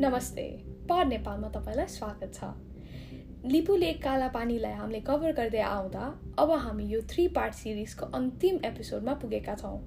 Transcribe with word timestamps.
नमस्ते 0.00 0.42
पर 0.88 1.06
नेपालमा 1.06 1.48
तपाईँलाई 1.48 1.86
स्वागत 1.86 2.34
छ। 2.34 2.44
लिपु 3.44 3.76
लेक 3.76 4.02
काला 4.02 4.28
पानीलाई 4.28 4.72
हामीले 4.72 5.00
कभर 5.00 5.32
गर्दै 5.32 5.60
आउँदा 5.60 6.02
अब 6.38 6.50
हामी 6.50 6.84
यो 6.84 7.00
थ्री 7.10 7.26
पार्ट 7.28 7.54
सिरिजको 7.54 8.06
अन्तिम 8.06 8.58
एपिसोडमा 8.64 9.14
पुगेका 9.14 9.54
छौँ। 9.54 9.78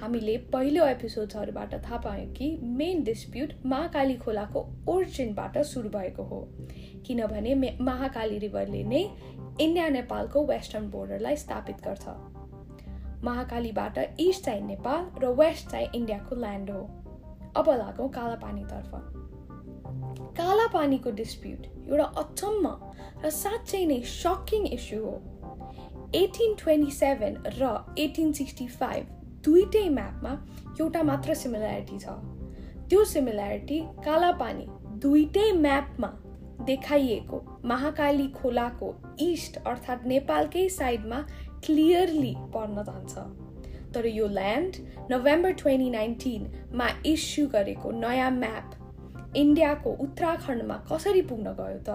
हामीले 0.00 0.36
पहिलो 0.52 0.86
एपिसोड्सहरूबाट 0.86 1.74
थाहा 1.74 1.98
पायौँ 1.98 2.32
कि 2.32 2.50
मेन 2.62 3.02
डिस्प्युट 3.02 3.54
महाकाली 3.66 4.14
खोलाको 4.16 4.60
ओरिजिनबाट 4.88 5.58
सुरु 5.58 5.88
भएको 5.88 6.22
हो। 6.22 6.40
किनभने 7.06 7.76
महाकाली 7.80 8.38
रिभरले 8.38 8.82
नै 8.84 9.02
इन्डिया 9.60 9.88
नेपालको 9.88 10.44
वेस्टर्न 10.46 10.90
बोर्डरलाई 10.90 11.36
स्थापित 11.36 11.82
गर्छ। 11.88 12.08
महाकालीबाट 13.24 13.98
इस्ट 13.98 14.44
चाहिँ 14.44 14.62
नेपाल 14.66 15.10
र 15.22 15.34
वेस्ट 15.34 15.70
चाहिँ 15.70 15.88
इन्डियाको 15.94 16.36
ल्यान्ड 16.36 16.70
हो। 16.70 16.82
अब 17.56 17.70
लागौँ 17.70 18.08
काला 18.08 18.34
पानीतर्फ। 18.36 19.19
काला 20.36 20.66
पानीको 20.72 21.10
डिस्प्युट 21.20 21.66
एउटा 21.88 22.04
अचम्म 22.22 22.74
र 23.24 23.30
साँच्चै 23.30 23.84
नै 23.86 24.00
सकिङ 24.06 24.66
इस्यु 24.76 25.00
हो। 25.04 25.14
एटिन 26.14 26.54
ट्वेन्टी 26.58 26.90
सेभेन 26.92 27.36
र 27.58 27.72
एटिन 27.98 28.32
सिक्सटी 28.32 28.66
फाइभ 28.80 29.04
दुइटै 29.44 29.88
म्यापमा 29.88 30.32
एउटा 30.80 31.02
मात्र 31.02 31.34
सिमिल्यारिटी 31.42 31.98
छ। 31.98 32.16
त्यो 32.88 33.04
सिमिल्यारिटी 33.04 33.78
काला 34.04 34.30
पानी 34.40 34.66
दुइटै 35.02 35.50
म्यापमा 35.66 36.10
देखाइएको 36.66 37.38
महाकाली 37.64 38.26
खोलाको 38.30 38.88
इस्ट 39.20 39.56
अर्थात् 39.66 40.06
नेपालकै 40.06 40.68
साइडमा 40.68 41.20
क्लियरली 41.66 42.34
पर्न 42.54 42.82
जान्छ। 42.88 43.14
तर 43.94 44.06
यो 44.06 44.26
ल्यान्ड 44.28 44.76
नोभेम्बर 45.10 45.52
ट्वेन्टी 45.62 45.90
नाइन्टिनमा 45.90 46.88
इस्यु 47.06 47.46
गरेको 47.54 47.90
नयाँ 48.00 48.30
म्याप 48.32 48.74
इन्डियाको 49.36 49.90
उत्तराखण्डमा 49.90 50.76
कसरी 50.92 51.22
पुग्न 51.22 51.52
गयो 51.60 51.78
त? 51.88 51.90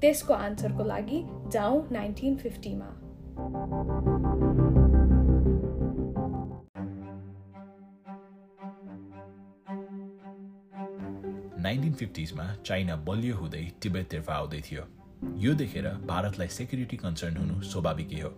त्यसको 0.00 0.34
आन्सरको 0.34 0.84
लागि 0.84 1.18
जाउँ 1.52 1.88
नाइन्टिन 1.92 2.36
फिफ्टीमा। 2.36 2.88
नाइन्टिन 11.62 11.92
फिफ्टिजमा 11.92 12.46
चाइना 12.66 12.96
बलियो 12.96 13.36
हुँदै 13.36 13.64
तिब्बततर्फ 13.82 14.30
आउँदै 14.30 14.60
थियो। 14.60 14.82
यो 15.36 15.54
देखेर 15.54 15.88
भारतलाई 16.06 16.48
सेक्युरिटी 16.48 16.96
कन्सर्न 16.96 17.36
हुनु 17.36 17.60
स्वाभाविकै 17.62 18.20
हो। 18.20 18.30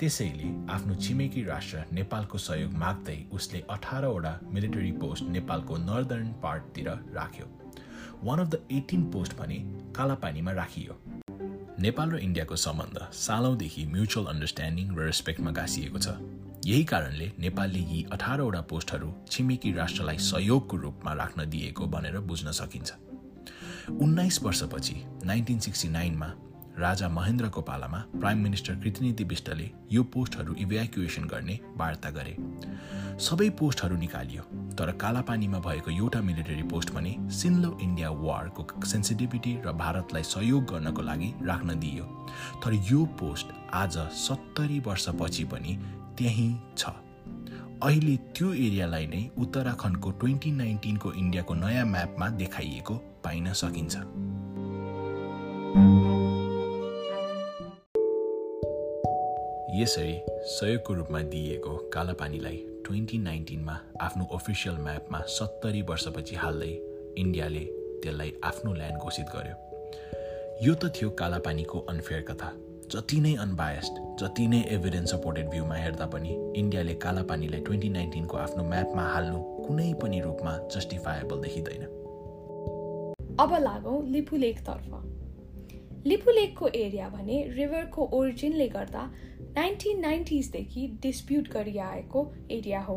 त्यसैले 0.00 0.48
आफ्नो 0.72 0.94
छिमेकी 0.96 1.42
राष्ट्र 1.44 1.78
नेपालको 1.92 2.38
सहयोग 2.38 2.72
माग्दै 2.82 3.16
उसले 3.36 3.60
अठारवटा 3.70 4.32
मिलिटरी 4.52 4.92
पोस्ट 5.02 5.24
नेपालको 5.28 5.76
नर्दर्न 5.78 6.28
पार्टतिर 6.42 6.88
राख्यो। 7.16 7.46
One 8.24 8.38
of 8.40 8.48
the 8.48 8.60
eighteen 8.72 9.04
post 9.12 9.36
भने 9.38 9.58
कालापानीमा 9.96 10.52
राखियो। 10.52 10.96
नेपाल 11.84 12.10
र 12.10 12.18
इन्डियाको 12.18 12.56
सम्बन्ध 12.56 12.98
सालौँदेखि 13.12 13.84
म्युचुअल 13.92 14.26
अन्डरस्ट्यान्डिङ 14.32 14.96
र 14.96 15.04
रेस्पेक्टमा 15.04 15.50
गाँसिएको 15.60 15.98
छ। 15.98 16.16
यही 16.64 16.84
कारणले 16.84 17.30
नेपालले 17.38 17.86
यी 17.92 18.04
अठारवटा 18.12 18.60
पोस्टहरू 18.72 19.12
छिमेकी 19.30 19.72
राष्ट्रलाई 19.72 20.18
सहयोगको 20.32 20.76
रूपमा 20.76 21.12
राख्न 21.14 21.50
दिएको 21.50 21.86
भनेर 21.86 22.18
बुझ्न 22.24 22.50
सकिन्छ। 22.56 22.88
उन्नाइस 24.00 24.42
वर्षपछि 24.42 25.02
नाइन्टिन 25.24 25.58
सिक्सटी 25.58 25.88
नाइनमा 25.88 26.28
राजा 26.78 27.08
महेन्द्रको 27.08 27.60
पालामा 27.60 27.98
प्राइम 28.14 28.38
मिनिस्टर 28.38 28.74
कृतिनिधि 28.74 29.24
विष्टले 29.24 29.70
यो 29.92 30.02
पोस्टहरू 30.14 30.54
इभ्याकुएसन 30.54 31.24
गर्ने 31.24 31.58
वार्ता 31.76 32.10
गरे। 32.10 32.36
सबै 33.20 33.48
पोस्टहरू 33.58 33.96
निकालियो 33.96 34.42
तर 34.78 34.90
कालापानीमा 35.00 35.58
भएको 35.58 35.90
एउटा 35.90 36.20
मिलिटरी 36.20 36.62
पोस्ट 36.70 36.92
भने 36.94 37.16
सिन्लो 37.32 37.76
इन्डिया 37.82 38.10
वारको 38.10 38.66
सेन्सिटिभिटी 38.86 39.56
र 39.66 39.72
भारतलाई 39.82 40.22
सहयोग 40.22 40.64
गर्नको 40.72 41.02
लागि 41.02 41.32
राख्न 41.42 41.78
दिइयो। 41.80 42.04
तर 42.64 42.72
यो 42.90 43.04
पोस्ट 43.20 43.52
आज 43.74 43.98
सत्तरी 44.20 44.80
वर्षपछि 44.86 45.44
पनि 45.44 45.78
त्यहीँ 46.18 46.52
छ। 46.78 46.96
अहिले 47.82 48.16
त्यो 48.36 48.52
एरियालाई 48.54 49.06
नै 49.06 49.22
उत्तराखण्डको 49.38 50.10
ट्वेन्टी 50.20 50.50
नाइन्टिनको 50.52 51.12
इन्डियाको 51.12 51.54
नयाँ 51.54 51.86
म्यापमा 51.86 52.28
देखाइएको 52.40 52.94
पाइन 53.24 53.52
सकिन्छ। 53.52 53.96
यसरी 59.80 60.16
सहयोगको 60.52 60.94
रूपमा 60.94 61.20
दिइएको 61.32 61.76
कालापानीलाई 61.92 62.56
ट्वेन्टी 62.86 63.18
नाइन्टिनमा 63.18 63.76
आफ्नो 64.00 64.24
अफिसियल 64.34 64.76
म्यापमा 64.76 65.20
सत्तरी 65.28 65.82
वर्षपछि 65.82 66.36
हाल्दै 66.36 66.72
इन्डियाले 67.18 67.64
त्यसलाई 68.02 68.32
आफ्नो 68.44 68.72
ल्यान्ड 68.72 68.98
घोषित 68.98 69.26
गर्यो। 69.34 69.56
यो 70.66 70.74
त 70.74 70.92
थियो 70.96 71.10
कालापानीको 71.10 71.78
अनफेयर 71.78 72.22
कथा। 72.22 72.52
जति 72.92 73.20
नै 73.20 73.34
अनबायस्ड 73.34 73.94
जति 74.20 74.46
नै 74.48 74.60
एभिडेन्स 74.70 75.10
सपोर्टेड 75.10 75.48
भ्यूमा 75.48 75.74
हेर्दा 75.74 76.06
पनि 76.06 76.30
इन्डियाले 76.56 76.94
कालापानीलाई 76.94 77.60
ट्वेन्टी 77.60 77.88
नाइन्टिनको 77.88 78.36
आफ्नो 78.36 78.64
म्यापमा 78.64 79.02
हाल्नु 79.02 79.38
कुनै 79.66 79.92
पनि 80.02 80.20
रूपमा 80.20 80.58
जस्टिफाएबल 80.76 81.40
देखिँदैन। 81.40 81.82
अब 83.40 83.54
लागौँ 83.62 84.02
लिपु 84.10 84.36
लेकतर्फ। 84.36 85.09
लिपु 86.06 86.30
लेकको 86.30 86.68
एरिया 86.68 87.08
भने 87.08 87.42
रिभरको 87.54 88.04
ओरिजिनले 88.12 88.68
गर्दा 88.68 89.02
नाइन्टिन 89.56 90.00
नाइन्टिजदेखि 90.00 90.86
डिस्प्युट 91.02 91.48
गरिआएको 91.48 92.22
एरिया 92.50 92.80
हो। 92.80 92.96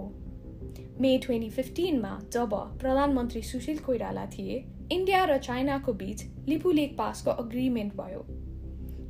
मे 1.01 1.17
ट्वेन्टी 1.17 1.49
फिफ्टिनमा 1.49 2.19
जब 2.33 2.53
प्रधानमन्त्री 2.79 3.41
सुशील 3.41 3.79
कोइराला 3.79 4.25
थिए 4.37 4.63
इन्डिया 4.91 5.23
र 5.25 5.37
चाइनाको 5.39 5.93
बीच 5.93 6.23
लिपु 6.47 6.71
लेक 6.71 6.97
पासको 6.97 7.31
अग्रिमेन्ट 7.43 7.93
भयो। 7.93 8.25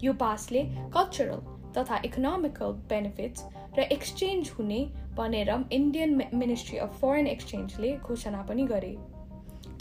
यो 0.04 0.14
पासले 0.20 0.64
कल्चरल 0.94 1.40
तथा 1.78 2.02
इकोनोमिकल 2.06 2.72
बेनिफिट्स 2.90 3.44
र 3.78 3.88
एक्सचेन्ज 3.92 4.50
हुने 4.50 4.82
भनेर 5.18 5.50
इन्डियन 5.72 6.22
मिनिस्ट्री 6.34 6.78
अफ 6.78 7.00
फरेन 7.02 7.28
एक्सचेन्जले 7.28 7.98
घोषणा 7.98 8.42
पनि 8.50 8.66
गरे। 8.68 8.96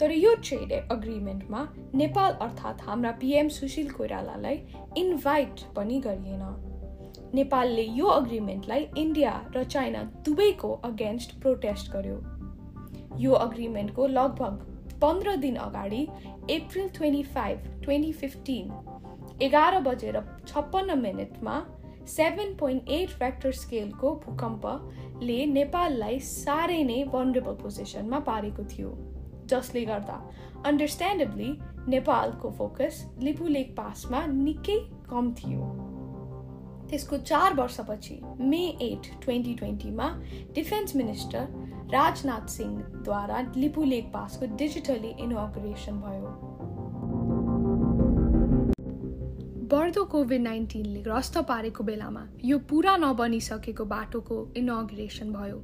तर 0.03 0.11
यो 0.11 0.33
ट्रेड 0.37 0.71
अग्रिमेन्टमा 0.91 1.59
नेपाल 1.95 2.31
अर्थात् 2.41 2.81
हाम्रा 2.83 3.11
पिएम 3.19 3.49
सुशील 3.49 3.89
कोइरालालाई 3.89 4.55
इन्भाइट 4.97 5.61
पनि 5.75 5.99
गरिएन। 6.05 6.41
नेपालले 7.33 7.83
यो 7.97 8.07
अग्रिमेन्टलाई 8.07 8.87
इन्डिया 8.97 9.31
र 9.55 9.63
चाइना 9.65 10.01
दुवैको 10.25 10.71
अगेन्स्ट 10.85 11.39
प्रोटेस्ट 11.41 11.91
गर्यो। 11.91 12.17
यो 13.19 13.31
अग्रिमेन्टको 13.45 14.07
लगभग 14.09 14.97
पन्ध्र 15.01 15.35
दिन 15.37 15.55
अगाडि 15.67 16.03
April 16.51 16.89
twenty 16.89 17.23
five 17.29 17.71
twenty 17.83 18.11
fifteen 18.11 19.39
एघार 19.41 19.79
बजेर 19.87 20.21
छप्पन्न 20.47 20.99
मिनटमा 20.99 21.55
सेभेन 22.09 22.55
पोइन्ट 22.55 22.89
एट 22.89 23.17
फ्याक्टर 23.17 23.51
स्केलको 23.63 24.15
भूकम्पले 24.27 25.45
नेपाललाई 25.55 26.19
साह्रै 26.27 26.83
नै 26.83 27.03
भनरेबल 27.13 27.59
पोजिसनमा 27.63 28.19
पारेको 28.29 28.69
थियो। 28.75 28.95
जसले 29.49 29.85
गर्दा 29.85 30.17
अन्डरस्ट्यान्डेबली 30.65 31.51
नेपालको 31.87 32.51
फोकस 32.57 33.03
लिपु 33.19 33.47
लेक 33.47 33.75
पासमा 33.77 34.25
निकै 34.27 34.77
कम 35.09 35.33
थियो 35.39 35.71
त्यसको 36.89 37.17
चार 37.17 37.53
वर्षपछि 37.53 38.19
मे 38.39 38.61
एट 38.81 39.11
ट्वेन्टी 39.21 39.53
ट्वेन्टीमा 39.55 40.07
डिफेन्स 40.55 40.95
मिनिस्टर 40.95 41.43
राजनाथ 41.93 42.47
सिंहद्वारा 42.49 43.39
लिपु 43.57 43.83
लेक 43.83 44.05
पासको 44.13 44.55
डिजिटली 44.57 45.13
इनोग्रेसन 45.23 46.01
भयो 46.01 46.31
बढ्दो 49.73 50.03
कोभिड 50.05 50.41
नाइन्टिनले 50.41 51.01
ग्रस्त 51.01 51.37
पारेको 51.49 51.83
बेलामा 51.83 52.23
यो 52.45 52.57
पुरा 52.69 52.95
नबनिसकेको 52.97 53.85
बाटोको 53.85 54.37
इनोग्रेसन 54.57 55.31
भयो। 55.33 55.57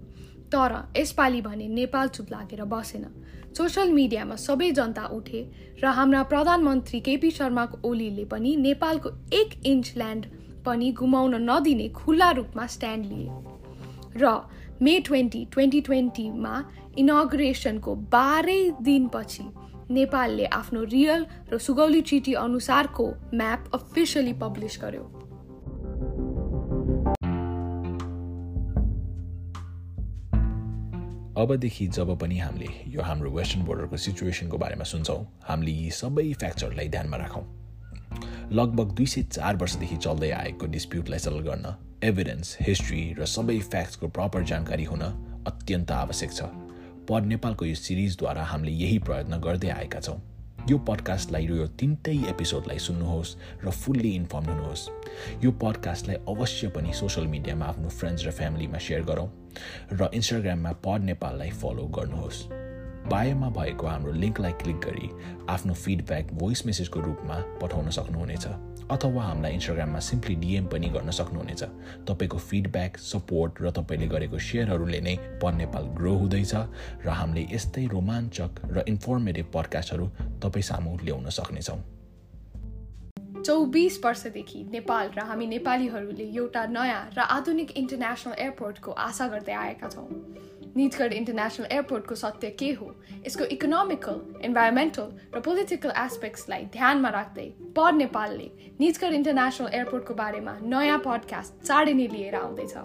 तर 0.54 0.74
यसपालि 0.98 1.42
भने 1.42 1.68
नेपाल 1.68 2.07
चुप 2.07 2.31
लागेर 2.31 2.63
बसेन। 2.65 3.04
सोसियल 3.57 3.92
मिडियामा 3.92 4.36
सबै 4.36 4.72
जनता 4.72 5.06
उठे 5.16 5.42
र 5.84 5.92
हाम्रा 5.98 6.22
प्रधानमन्त्री 6.31 7.00
केपी 7.00 7.31
शर्मा 7.31 7.66
ओलीले 7.84 8.25
पनि 8.25 8.56
नेपालको 8.56 9.10
एक 9.34 9.50
इन्च 9.66 9.94
ल्यान्ड 9.98 10.25
पनि 10.66 10.92
गुमाउन 11.00 11.36
नदिने 11.50 11.88
खुल्ला 11.90 12.30
रूपमा 12.31 12.66
स्ट्यान्ड 12.68 13.06
लिए। 13.06 13.30
र 14.22 14.34
मे 14.81 15.00
ट्वेन्टी 15.00 15.46
ट्वेन्टी 15.51 15.81
ट्वेन्टीमा 15.81 16.54
इनग्रेसनको 16.98 17.96
बाह्रै 18.16 18.62
दिनपछि 18.81 19.46
नेपालले 19.92 20.45
आफ्नो 20.45 20.84
रियल 20.84 21.25
र 21.52 21.57
सुगौली 21.57 22.02
चिठी 22.10 22.34
अनुसारको 22.34 23.06
म्याप 23.34 23.69
अफिसियली 23.74 24.34
पब्लिस 24.44 24.80
गर्यो। 24.81 25.04
अबदेखि 31.39 31.86
जब 31.88 32.09
पनि 32.19 32.38
हामीले 32.38 32.68
यो 32.88 33.01
हाम्रो 33.01 33.30
वेस्टर्न 33.31 33.63
बोर्डरको 33.65 33.97
सिचुएसनको 33.97 34.57
बारेमा 34.57 34.83
सुन्छौँ 34.83 35.21
हामीले 35.47 35.71
यी 35.71 35.89
सबै 35.91 36.33
फ्याक्चरलाई 36.33 36.88
ध्यानमा 36.89 37.18
राखौँ। 37.18 37.44
लगभग 38.51 38.91
दुई 38.91 39.06
सय 39.06 39.24
चार 39.31 39.56
वर्षदेखि 39.56 39.97
चल्दै 39.97 40.31
आएको 40.31 40.65
डिस्प्युटलाई 40.68 41.19
सेटल 41.19 41.39
गर्न 41.47 41.75
एभिडेन्स 42.03 42.57
हिस्ट्री 42.62 43.03
र 43.19 43.25
सबै 43.25 43.57
फ्याक्ट्सको 43.71 44.07
प्रपर 44.07 44.44
जानकारी 44.51 44.83
हुन 44.83 45.01
अत्यन्त 45.47 45.91
आवश्यक 45.91 46.31
छ। 46.33 46.51
पड 47.07 47.25
नेपालको 47.25 47.65
यो 47.65 47.75
सिरिजद्वारा 47.75 48.44
हामीले 48.44 48.71
यही 48.83 49.00
प्रयत्न 49.00 49.39
गर्दै 49.39 49.69
आएका 49.69 50.00
छौँ। 50.00 50.19
यो 50.67 50.77
पडकास्टलाई 50.77 51.45
यो 51.45 51.67
तिनटै 51.79 52.15
एपिसोडलाई 52.29 52.77
सुन्नुहोस् 52.77 53.35
र 53.63 53.71
फुल्ली 53.71 54.11
इन्फर्म 54.15 54.45
हुनुहोस्। 54.45 54.89
यो 55.44 55.51
पडकास्टलाई 55.51 56.17
अवश्य 56.27 56.67
पनि 56.75 56.94
सोसियल 56.94 57.27
मिडियामा 57.27 57.65
आफ्नो 57.65 57.89
फ्रेन्ड्स 57.89 58.25
र 58.27 58.31
फ्यामिलीमा 58.31 58.77
सेयर 58.77 59.03
गरौँ 59.03 59.29
र 59.94 60.09
इन्स्टाग्राममा 60.13 60.71
पड 60.83 61.00
नेपाललाई 61.03 61.50
फलो 61.50 61.88
गर्नुहोस्। 61.88 62.58
बायोमा 63.09 63.50
भएको 63.50 63.88
हाम्रो 63.88 64.11
लिङ्कलाई 64.13 64.51
क्लिक 64.61 64.79
गरी 64.79 65.09
आफ्नो 65.50 65.73
फिडब्याक 65.73 66.33
भोइस 66.39 66.65
मेसेजको 66.65 67.00
रूपमा 67.01 67.38
पठाउन 67.61 67.89
सक्नुहुनेछ 67.97 68.45
अथवा 68.89 69.23
हामीलाई 69.23 69.53
इन्स्टाग्राममा 69.53 70.00
सिम्पली 70.00 70.35
डिएम 70.35 70.65
पनि 70.67 70.88
गर्न 70.89 71.11
सक्नुहुनेछ। 71.11 71.63
तपाईँको 72.07 72.38
फिडब्याक 72.39 72.97
सपोर्ट 72.97 73.61
र 73.61 73.71
तपाईँले 73.71 74.07
गरेको 74.13 74.38
सेयरहरूले 74.39 75.00
नै 75.01 75.15
पर 75.41 75.53
नेपाल 75.53 75.83
ग्रो 75.97 76.13
हुँदैछ 76.17 76.53
र 77.06 77.09
हामीले 77.09 77.45
यस्तै 77.53 77.85
रोमाञ्चक 77.94 78.51
र 78.73 78.83
इन्फर्मेटिभ 78.88 79.45
पडकास्टहरू 79.53 80.06
तपाईँ 80.41 80.67
सामु 80.69 80.97
ल्याउन 81.06 81.29
सक्नेछौँ। 81.29 81.81
चौबिस 83.45 84.00
वर्षदेखि 84.06 84.59
नेपाल 84.71 85.06
र 85.17 85.25
हामी 85.29 85.45
नेपालीहरूले 85.56 86.25
एउटा 86.38 86.65
नयाँ 86.77 87.01
र 87.17 87.19
आधुनिक 87.38 87.71
इन्टरनेसनल 87.81 88.33
एयरपोर्टको 88.38 88.91
आशा 88.91 89.27
गर्दै 89.27 89.53
आएका 89.53 89.88
छौँ। 89.89 90.07
निजगढ 90.75 91.13
इन्टरनेसनल 91.13 91.68
एयरपोर्टको 91.71 92.16
सत्य 92.16 92.50
के 92.60 92.71
हो 92.74 92.88
यसको 93.25 93.45
इकोनोमिकल 93.51 94.21
इन्भाइरोमेन्टल 94.44 95.12
र 95.36 95.39
पोलिटिकल 95.42 95.94
एस्पेक्ट्सलाई 95.98 96.66
ध्यानमा 96.74 97.10
राख्दै 97.12 97.48
पढ 97.75 97.94
नेपालले 97.98 98.50
निजगढ 98.80 99.13
इन्टरनेसनल 99.16 99.69
एयरपोर्टको 99.74 100.13
बारेमा 100.16 100.57
नयाँ 100.68 101.00
पडकास्ट 101.06 101.63
चाँडै 101.63 101.94
नै 101.94 102.07
लिएर 102.10 102.36
आउँदैछ 102.38 102.75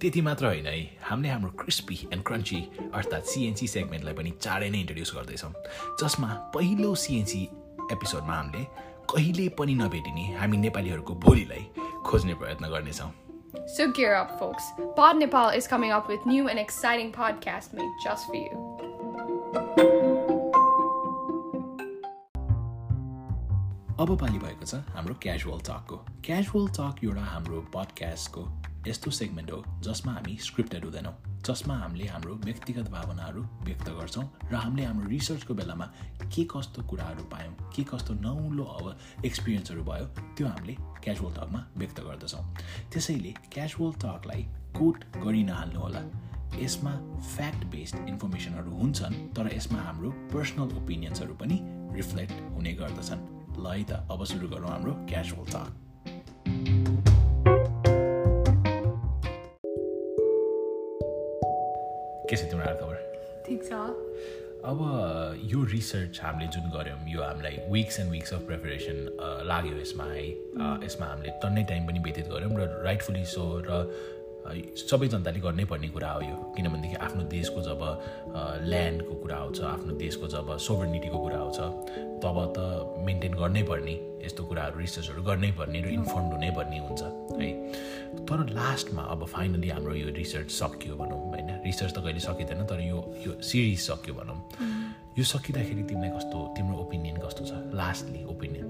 त्यति 0.00 0.20
मात्र 0.22 0.46
होइन 0.46 0.66
है 0.68 0.80
हामीले 1.02 1.28
हाम्रो 1.28 1.50
क्रिस्पी 1.58 1.96
एन्ड 2.08 2.24
क्रन्ची 2.24 2.60
अर्थात् 2.92 3.26
सिएनसी 3.28 3.66
सेगमेन्टलाई 3.68 4.14
पनि 4.14 4.34
चाँडै 4.40 4.68
नै 4.70 4.80
इन्ट्रोड्युस 4.80 5.14
गर्दैछौँ 5.14 5.52
जसमा 6.00 6.28
पहिलो 6.54 6.94
सिएनसी 6.96 7.42
एपिसोडमा 7.92 8.34
हामीले 8.34 8.64
कहिले 9.10 9.48
पनि 9.58 9.74
नभेटिने 9.76 10.26
हामी 10.36 10.56
नेपालीहरूको 10.58 11.14
भोलिलाई 11.20 11.64
खोज्ने 12.06 12.34
प्रयत्न 12.34 12.70
गर्नेछौँ 12.70 13.10
So 13.67 13.91
gear 13.91 14.15
up, 14.15 14.39
folks. 14.39 14.63
Pod 14.95 15.17
Nepal 15.17 15.49
is 15.49 15.67
coming 15.67 15.91
up 15.91 16.07
with 16.07 16.25
new 16.25 16.47
and 16.49 16.59
exciting 16.59 17.11
podcasts 17.11 17.73
made 17.73 17.93
just 18.03 18.27
for 18.27 18.35
you. 18.35 18.73
अब 23.99 24.17
पालि 24.19 24.39
भएको 24.39 24.65
छ 24.65 24.75
हाम्रो 24.93 25.13
क्याजुअल 25.21 25.59
टकको 25.67 25.97
क्याजुअल 26.25 26.67
टक 26.77 27.03
एउटा 27.03 27.21
हाम्रो 27.23 27.59
पडकास्टको 27.75 28.41
यस्तो 28.86 29.10
सेगमेन्ट 29.10 29.50
हो 29.52 29.62
जसमा 29.82 30.12
हामी 30.12 30.36
स्क्रिप्टेड 30.40 30.84
हुँदैनौँ 30.84 31.12
जसमा 31.46 31.74
हामीले 31.78 32.06
हाम्रो 32.06 32.34
व्यक्तिगत 32.44 32.90
भावनाहरू 32.90 33.42
व्यक्त 33.64 33.88
गर्छौँ 33.98 34.24
र 34.50 34.54
हामीले 34.54 34.84
हाम्रो 34.84 35.08
रिसर्चको 35.08 35.54
बेलामा 35.54 35.86
के 36.34 36.44
कस्तो 36.52 36.82
कुराहरू 36.90 37.24
पायौँ 37.32 37.54
के 37.74 37.82
कस्तो 37.90 38.14
नौलो 38.14 38.64
अब 38.64 39.24
एक्सपिरियन्सहरू 39.24 39.82
भयो 39.84 40.06
त्यो 40.36 40.46
हामीले 40.46 40.76
क्याजुअल 41.04 41.32
टकमा 41.34 41.60
व्यक्त 41.76 42.00
गर्दछौँ। 42.00 42.44
त्यसैले 42.92 43.32
क्याजुअल 43.52 43.92
टकलाई 44.04 44.42
कोट 44.78 45.04
गरि 45.24 45.42
नहाल्नु 45.42 45.80
होला। 45.80 46.02
यसमा 46.58 46.92
फ्याक्ट 47.34 47.64
बेस्ड 47.72 48.08
इन्फर्मेसनहरू 48.08 48.70
हुन्छन् 48.78 49.14
तर 49.36 49.50
यसमा 49.54 49.80
हाम्रो 49.82 50.10
पर्सनल 50.32 50.76
ओपिनियन्सहरू 50.78 51.34
पनि 51.34 51.58
रिफ्लेक्ट 51.98 52.40
हुने 52.54 52.72
गर्दछन्। 52.80 53.26
ल 53.58 53.66
है 53.66 53.84
त 53.84 54.06
अब 54.10 54.24
सुरु 54.24 54.48
गरौँ 54.48 54.70
हाम्रो 54.70 54.92
क्याजुअल 55.10 55.46
टक 55.52 55.87
के 62.28 62.36
छ 62.36 62.50
तिम्रो 62.50 62.74
खबर 62.80 62.96
ठिक 63.46 63.60
छ। 63.64 63.72
अब 64.68 64.78
यो 65.48 65.58
रिसर्च 65.72 66.20
हामीले 66.22 66.46
जुन 66.52 66.64
गऱ्यौँ 66.74 66.98
यो 67.08 67.22
हामीलाई 67.22 67.58
weeks 67.72 68.00
and 68.00 68.10
weeks 68.12 68.32
of 68.34 68.40
preparation 68.46 68.96
लाग्यो 69.46 69.74
यसमा 69.80 70.04
है। 70.04 70.26
यसमा 70.84 71.06
हामीले 71.06 71.30
टन्नै 71.42 71.62
टाइम 71.70 71.86
पनि 71.88 71.98
व्यतीत 72.06 72.28
गऱ्यौँ 72.28 72.52
र 72.58 72.84
राइटफुली 72.84 73.24
सो 73.24 73.44
र 73.68 73.70
सबै 74.48 75.06
जनताले 75.12 75.40
गर्नै 75.44 75.64
पर्ने 75.70 75.88
कुरा 75.94 76.10
हो 76.10 76.20
यो। 76.24 76.36
किनभनेदेखि 76.56 76.96
आफ्नो 77.06 77.22
देशको 77.28 77.60
जब 77.62 77.80
ल्यान्डको 78.64 79.14
कुरा 79.22 79.36
आउँछ 79.36 79.60
आफ्नो 79.62 79.92
देशको 80.00 80.26
जब 80.34 80.56
सोभर्निटीको 80.56 81.18
कुरा 81.24 81.38
आउँछ 81.38 81.58
तब 82.24 82.36
त 82.56 82.58
मेन्टेन 83.06 83.34
गर्नै 83.36 83.62
पर्ने 83.68 83.94
यस्तो 84.24 84.44
कुराहरू 84.48 84.78
रिसर्चहरू 84.80 85.22
गर्नै 85.22 85.50
पर्ने 85.52 85.78
र 85.84 85.88
इन्फर्म 86.00 86.26
हुनै 86.32 86.50
पर्ने 86.56 86.78
हुन्छ। 86.80 87.02
है। 87.42 88.24
तर 88.28 88.38
लास्टमा 88.50 89.02
अब 89.14 89.24
फाइनली 89.26 89.68
हाम्रो 89.68 89.94
यो 89.94 90.08
रिसर्च 90.16 90.50
सकियो 90.50 90.96
भनौँ 90.96 91.20
होइन? 91.30 91.50
रिसर्च 91.64 91.92
त 91.94 91.98
कहिले 92.04 92.20
सकिँदैन 92.20 92.64
तर 92.66 92.80
यो 92.80 92.98
यो 93.26 93.32
सिरिज 93.40 93.80
सक्यो 93.80 94.14
भनौँ। 94.14 94.38
यो 95.18 95.24
सकिँदाखेरि 95.24 95.82
तिमीलाई 95.88 96.10
कस्तो 96.16 96.38
तिम्रो 96.56 96.76
ओपिनियन 96.84 97.16
कस्तो 97.24 97.44
छ? 97.44 97.52
लास्टली 97.74 98.24
ओपिनियन 98.34 98.66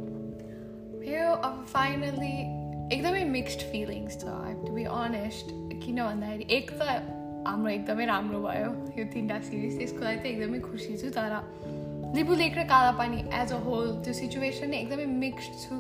मेरो 1.03 1.32
अब 1.49 1.65
फाइनली 1.73 2.35
एकदमै 2.97 3.25
मिक्स्ड 3.37 3.61
फिलिङ्स 3.70 4.19
छ। 4.20 4.25
टु 4.65 4.73
बी 4.75 4.85
अनेस्ट 4.85 5.47
किन 5.85 5.99
भन्दाखेरि 6.05 6.44
एक 6.56 6.70
त 6.73 6.82
हाम्रो 7.49 7.70
एकदमै 7.73 8.05
राम्रो 8.06 8.38
भयो 8.43 8.70
यो 8.99 9.05
तिनवटा 9.12 9.41
सिरिज 9.49 9.79
त्यसको 9.79 10.05
लागि 10.05 10.19
चाहिँ 10.19 10.32
एकदमै 10.37 10.61
खुसी 10.61 10.97
छु 11.00 11.11
तर 11.17 11.32
लिपु 12.17 12.35
लेक 12.41 12.59
र 12.59 12.65
कालापानी 12.69 13.19
एज 13.41 13.53
अ 13.53 13.59
होल 13.65 13.88
त्यो 14.05 14.12
सिचुएसन 14.20 14.75
एकदमै 14.75 15.06
मिक्स्ड 15.25 15.53
छु। 15.62 15.75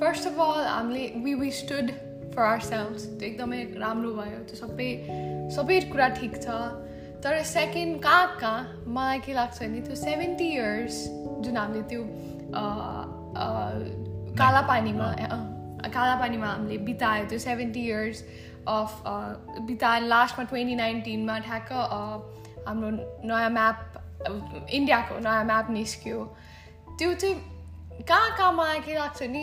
फर्स्ट 0.00 0.26
अफ 0.26 0.40
अल 0.40 0.66
हामीले 0.66 1.06
we 1.24 1.34
we 1.34 1.50
stood 1.52 1.90
for 2.34 2.42
ourselves 2.62 3.06
त्यो 3.18 3.28
एकदमै 3.28 3.62
राम्रो 3.78 4.10
भयो। 4.14 4.38
त्यो 4.48 4.56
सबै 4.56 4.88
सबै 5.56 5.80
कुरा 5.92 6.08
ठिक 6.18 6.32
छ। 6.42 6.46
तर 7.24 7.42
सेकेन्ड 7.44 8.02
कहाँ 8.02 8.26
कहाँ? 8.40 8.60
मलाई 8.86 9.18
के 9.20 9.32
लाग्छ 9.34 9.62
भने 9.62 9.80
त्यो 9.86 9.94
सेभेन्टी 10.02 10.48
इयर्स 10.48 10.94
जुन 11.44 11.56
हामीले 11.56 11.82
त्यो 11.90 12.02
कालापानीमा 14.38 15.08
कालापानीमा 15.94 16.46
हामीले 16.46 16.78
बितायो 16.86 17.24
त्यो 17.28 17.38
सेभेन्टी 17.38 17.82
इयर्स 17.86 18.22
अफ 18.68 19.02
बितायो। 19.66 20.06
लास्टमा 20.06 20.44
ट्वेन्टी 20.44 20.74
नाइन्टिनमा 20.74 21.38
ठ्याक्क 21.48 21.72
हाम्रो 22.68 22.88
नयाँ 23.26 23.50
म्याप 23.50 23.78
इन्डियाको 24.78 25.18
नयाँ 25.26 25.44
म्याप 25.44 25.70
निस्क्यो। 25.70 26.18
त्यो 26.98 27.14
चाहिँ 27.14 27.36
कहाँ 28.08 28.30
कहाँ 28.38 28.52
मलाई 28.52 28.80
के 28.86 28.94
लाग्छ 28.94 29.22
नि 29.34 29.42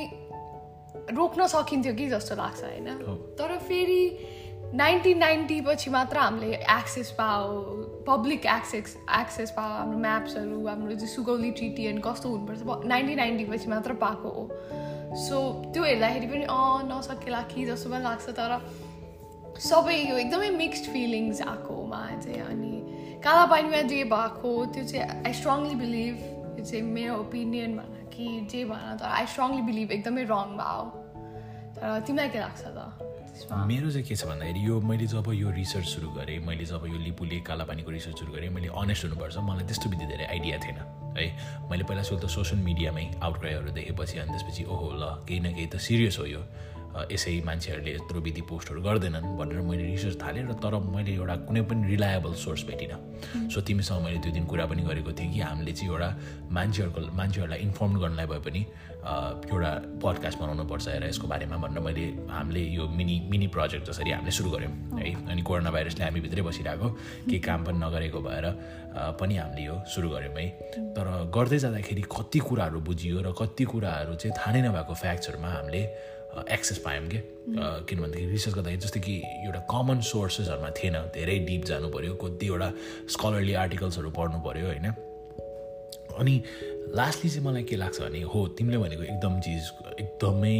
रोक्न 1.12 1.48
सकिन्थ्यो 1.48 1.94
कि 1.94 2.08
जस्तो 2.10 2.36
लाग्छ 2.36 2.64
होइन? 2.64 2.88
तर 3.40 3.58
फेरि 3.58 4.02
नाइन्टिन 4.74 5.18
नाइन्टी 5.18 5.62
पछि 5.62 5.90
मात्र 5.90 6.18
हामीले 6.18 6.56
एक्सेस 6.56 7.12
पायो 7.12 8.04
पब्लिक 8.08 8.46
एक्सेस 8.46 8.98
एक्सेस 9.20 9.52
पायो 9.52 9.74
हाम्रो 9.74 9.98
म्याप्सहरू 10.00 10.68
हाम्रो 10.68 10.96
चाहिँ 10.96 11.08
सुगौली 11.08 11.52
ट्रिटी 11.52 11.86
एन्ड 11.86 12.04
कस्तो 12.06 12.30
हुनुपर्छ 12.30 12.86
नाइन्टिन 12.86 13.18
नाइन्टी 13.18 13.46
पछि 13.46 13.70
मात्र 13.70 13.94
पाएको 13.94 14.30
हो। 14.30 14.50
सो 15.16 15.42
त्यो 15.74 15.84
हेर्दाखेरि 15.84 16.28
पनि 16.28 16.44
अँ 16.44 16.90
नसकेला 16.90 17.42
कि 17.42 17.66
जस्तो 17.66 17.90
पनि 17.90 18.04
लाग्छ 18.04 18.30
तर 18.30 18.60
सबै 19.60 19.96
यो 19.96 20.18
एकदमै 20.18 20.50
मिक्स्ड 20.50 20.92
फिलिङ्स 20.92 21.42
आएकोमा 21.42 22.02
चाहिँ 22.24 22.42
अनि 22.42 22.74
काला 23.24 23.46
पानीमा 23.46 23.82
जे 23.82 24.04
भएको 24.04 24.66
त्यो 24.66 24.84
चाहिँ 24.84 25.24
आई 25.26 25.34
स्ट्रङली 25.34 25.76
बिलिभ 25.76 26.16
त्यो 26.56 26.66
चाहिँ 26.66 26.84
मेरो 26.84 27.16
ओपिनियन 27.16 27.78
भन 27.78 27.95
कि 28.16 28.28
जे 28.52 28.64
भन 28.66 28.98
तर 29.00 29.06
आई 29.06 29.26
स्ट्रङली 29.32 29.62
बिलिभ 29.70 29.92
एकदमै 29.92 30.24
रङ 30.32 30.56
भयो 30.60 30.84
तर 31.76 32.00
तिमीलाई 32.08 32.30
के 32.30 32.40
लाग्छ 32.40 32.64
त? 32.66 32.80
मेरो 33.52 33.92
चाहिँ 33.92 34.08
के 34.08 34.16
छ 34.16 34.26
भन्दाखेरि 34.26 34.60
यो 34.68 34.80
मैले 34.80 35.06
जब 35.12 35.28
यो 35.36 35.50
रिसर्च 35.52 35.88
सुरु 35.94 36.10
गरेँ 36.16 36.40
मैले 36.48 36.66
जब 36.66 36.84
यो 36.88 36.98
लिपुले 37.08 37.40
कालापानीको 37.44 37.92
रिसर्च 37.92 38.20
सुरु 38.20 38.32
गरेँ 38.34 38.50
मैले 38.56 38.68
अनेस्ट 38.72 39.04
हुनुपर्छ 39.06 39.38
मलाई 39.44 39.66
त्यस्तो 39.68 39.90
विधि 39.92 40.06
धेरै 40.08 40.26
आइडिया 40.26 40.58
थिएन 40.64 40.80
है। 41.20 41.26
मैले 41.70 41.84
पहिला 41.84 42.04
सुरु 42.08 42.20
त 42.24 42.32
सोसियल 42.32 42.64
मिडियामै 42.64 43.06
आउटक्राईहरू 43.20 43.72
देखेपछि 43.76 44.16
अनि 44.24 44.32
त्यसपछि 44.32 44.64
ओहो 44.72 44.88
ल 44.96 45.04
केही 45.28 45.40
न 45.40 45.52
केही 45.52 45.68
त 45.68 45.76
सिरियस 45.84 46.16
हो 46.20 46.26
यो। 46.32 46.42
यसै 47.12 47.42
मान्छेहरूले 47.46 47.92
यत्रो 47.96 48.20
विधि 48.24 48.42
पोस्टहरू 48.50 48.82
गर्दैनन् 48.82 49.26
भनेर 49.38 49.60
मैले 49.68 49.84
रिसर्च 49.92 50.16
थालेँ 50.22 50.44
र 50.48 50.54
तर 50.64 50.80
मैले 50.80 51.12
एउटा 51.20 51.36
कुनै 51.48 51.62
पनि 51.68 51.82
रिलायबल 51.92 52.34
सोर्स 52.40 52.64
भेटिनँ। 52.72 53.50
सो 53.52 53.62
तिमीसँग 53.62 54.00
मैले 54.06 54.20
त्यो 54.24 54.32
दिन 54.32 54.46
कुरा 54.48 54.66
पनि 54.72 54.82
गरेको 54.88 55.12
थिएँ 55.12 55.32
कि 55.34 55.40
हामीले 55.40 55.72
चाहिँ 55.76 55.92
एउटा 55.92 56.10
मान्छेहरूको 56.56 57.00
मान्छेहरूलाई 57.20 57.60
इन्फर्म 57.68 57.94
गर्नलाई 58.00 58.28
भए 58.32 58.40
पनि 58.48 58.62
एउटा 59.06 59.72
पडकास्ट 60.02 60.38
बनाउनुपर्छ 60.40 60.88
हेर 60.88 61.04
यसको 61.06 61.28
बारेमा 61.28 61.58
भनेर 61.62 61.84
मैले 61.84 62.06
हामीले 62.32 62.62
यो 62.74 62.88
मिनी 62.90 63.16
मिनी 63.30 63.48
प्रोजेक्ट 63.54 63.86
जसरी 63.92 64.12
हामीले 64.12 64.32
सुरु 64.32 64.50
गऱ्यौँ 64.56 64.74
है। 64.98 65.14
अनि 65.30 65.42
कोरोना 65.46 65.72
भाइरसले 65.76 66.04
हामी 66.06 66.20
भित्रै 66.26 66.42
बसिरहेको 66.42 66.88
केही 67.30 67.40
काम 67.40 67.60
पनि 67.66 67.78
नगरेको 67.86 68.20
भएर 68.24 68.46
पनि 69.20 69.36
हामीले 69.38 69.64
यो 69.68 69.76
सुरु 69.94 70.10
गऱ्यौँ 70.10 70.34
है। 70.40 70.48
तर 70.96 71.06
गर्दै 71.36 71.60
जाँदाखेरि 71.60 72.04
कति 72.08 72.40
कुराहरू 72.40 72.80
बुझियो 72.82 73.22
र 73.22 73.30
कति 73.38 73.64
कुराहरू 73.68 74.16
चाहिँ 74.16 74.34
थाहा 74.38 74.52
नै 74.56 74.62
नभएको 74.68 74.94
फ्याक्ट्सहरूमा 74.96 75.50
हामीले 75.54 75.82
एक्सेस 76.52 76.78
पायौँ 76.86 77.08
कि? 77.08 77.20
किनभनेदेखि 77.90 78.26
रिसर्च 78.32 78.54
गर्दाखेरि 78.56 78.82
जस्तै 78.82 79.00
कि 79.00 79.16
एउटा 79.48 79.60
कमन 79.72 80.00
सोर्सेसहरूमा 80.12 80.70
थिएन 80.78 80.96
धेरै 81.16 81.38
डिप 81.48 81.66
जानु 81.66 81.90
पऱ्यो 81.96 82.14
कतिवटा 82.24 82.70
स्कलरली 83.14 83.54
आर्टिकल्सहरू 83.64 84.10
पढ्नु 84.18 84.40
पऱ्यो 84.48 84.66
होइन? 84.66 84.88
अनि 86.20 86.34
लास्टली 86.96 87.30
चाहिँ 87.30 87.46
मलाई 87.48 87.64
के 87.70 87.76
लाग्छ 87.76 88.02
भने 88.02 88.22
हो 88.34 88.48
तिमीले 88.58 88.78
भनेको 88.78 89.04
एकदम 89.04 89.40
चिज 89.46 89.64
एकदमै 90.00 90.58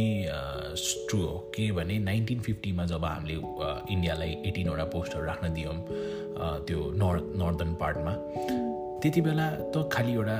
ट्रु 1.08 1.18
हो। 1.18 1.36
के 1.54 1.70
भने 1.72 1.98
नाइन्टिन 1.98 2.40
फिफ्टीमा 2.46 2.84
जब 2.86 3.04
हामीले 3.04 3.36
इन्डियालाई 3.94 4.36
एटिनवटा 4.46 4.84
पोस्टहरू 4.94 5.24
राख्न 5.26 5.52
दियौँ 5.54 5.76
त्यो 6.66 6.78
नर्थ 7.02 7.24
नर्दर्न 7.42 7.74
पार्टमा 7.82 8.12
त्यति 9.02 9.20
बेला 9.20 9.50
त 9.72 9.88
खालि 9.92 10.12
एउटा 10.12 10.38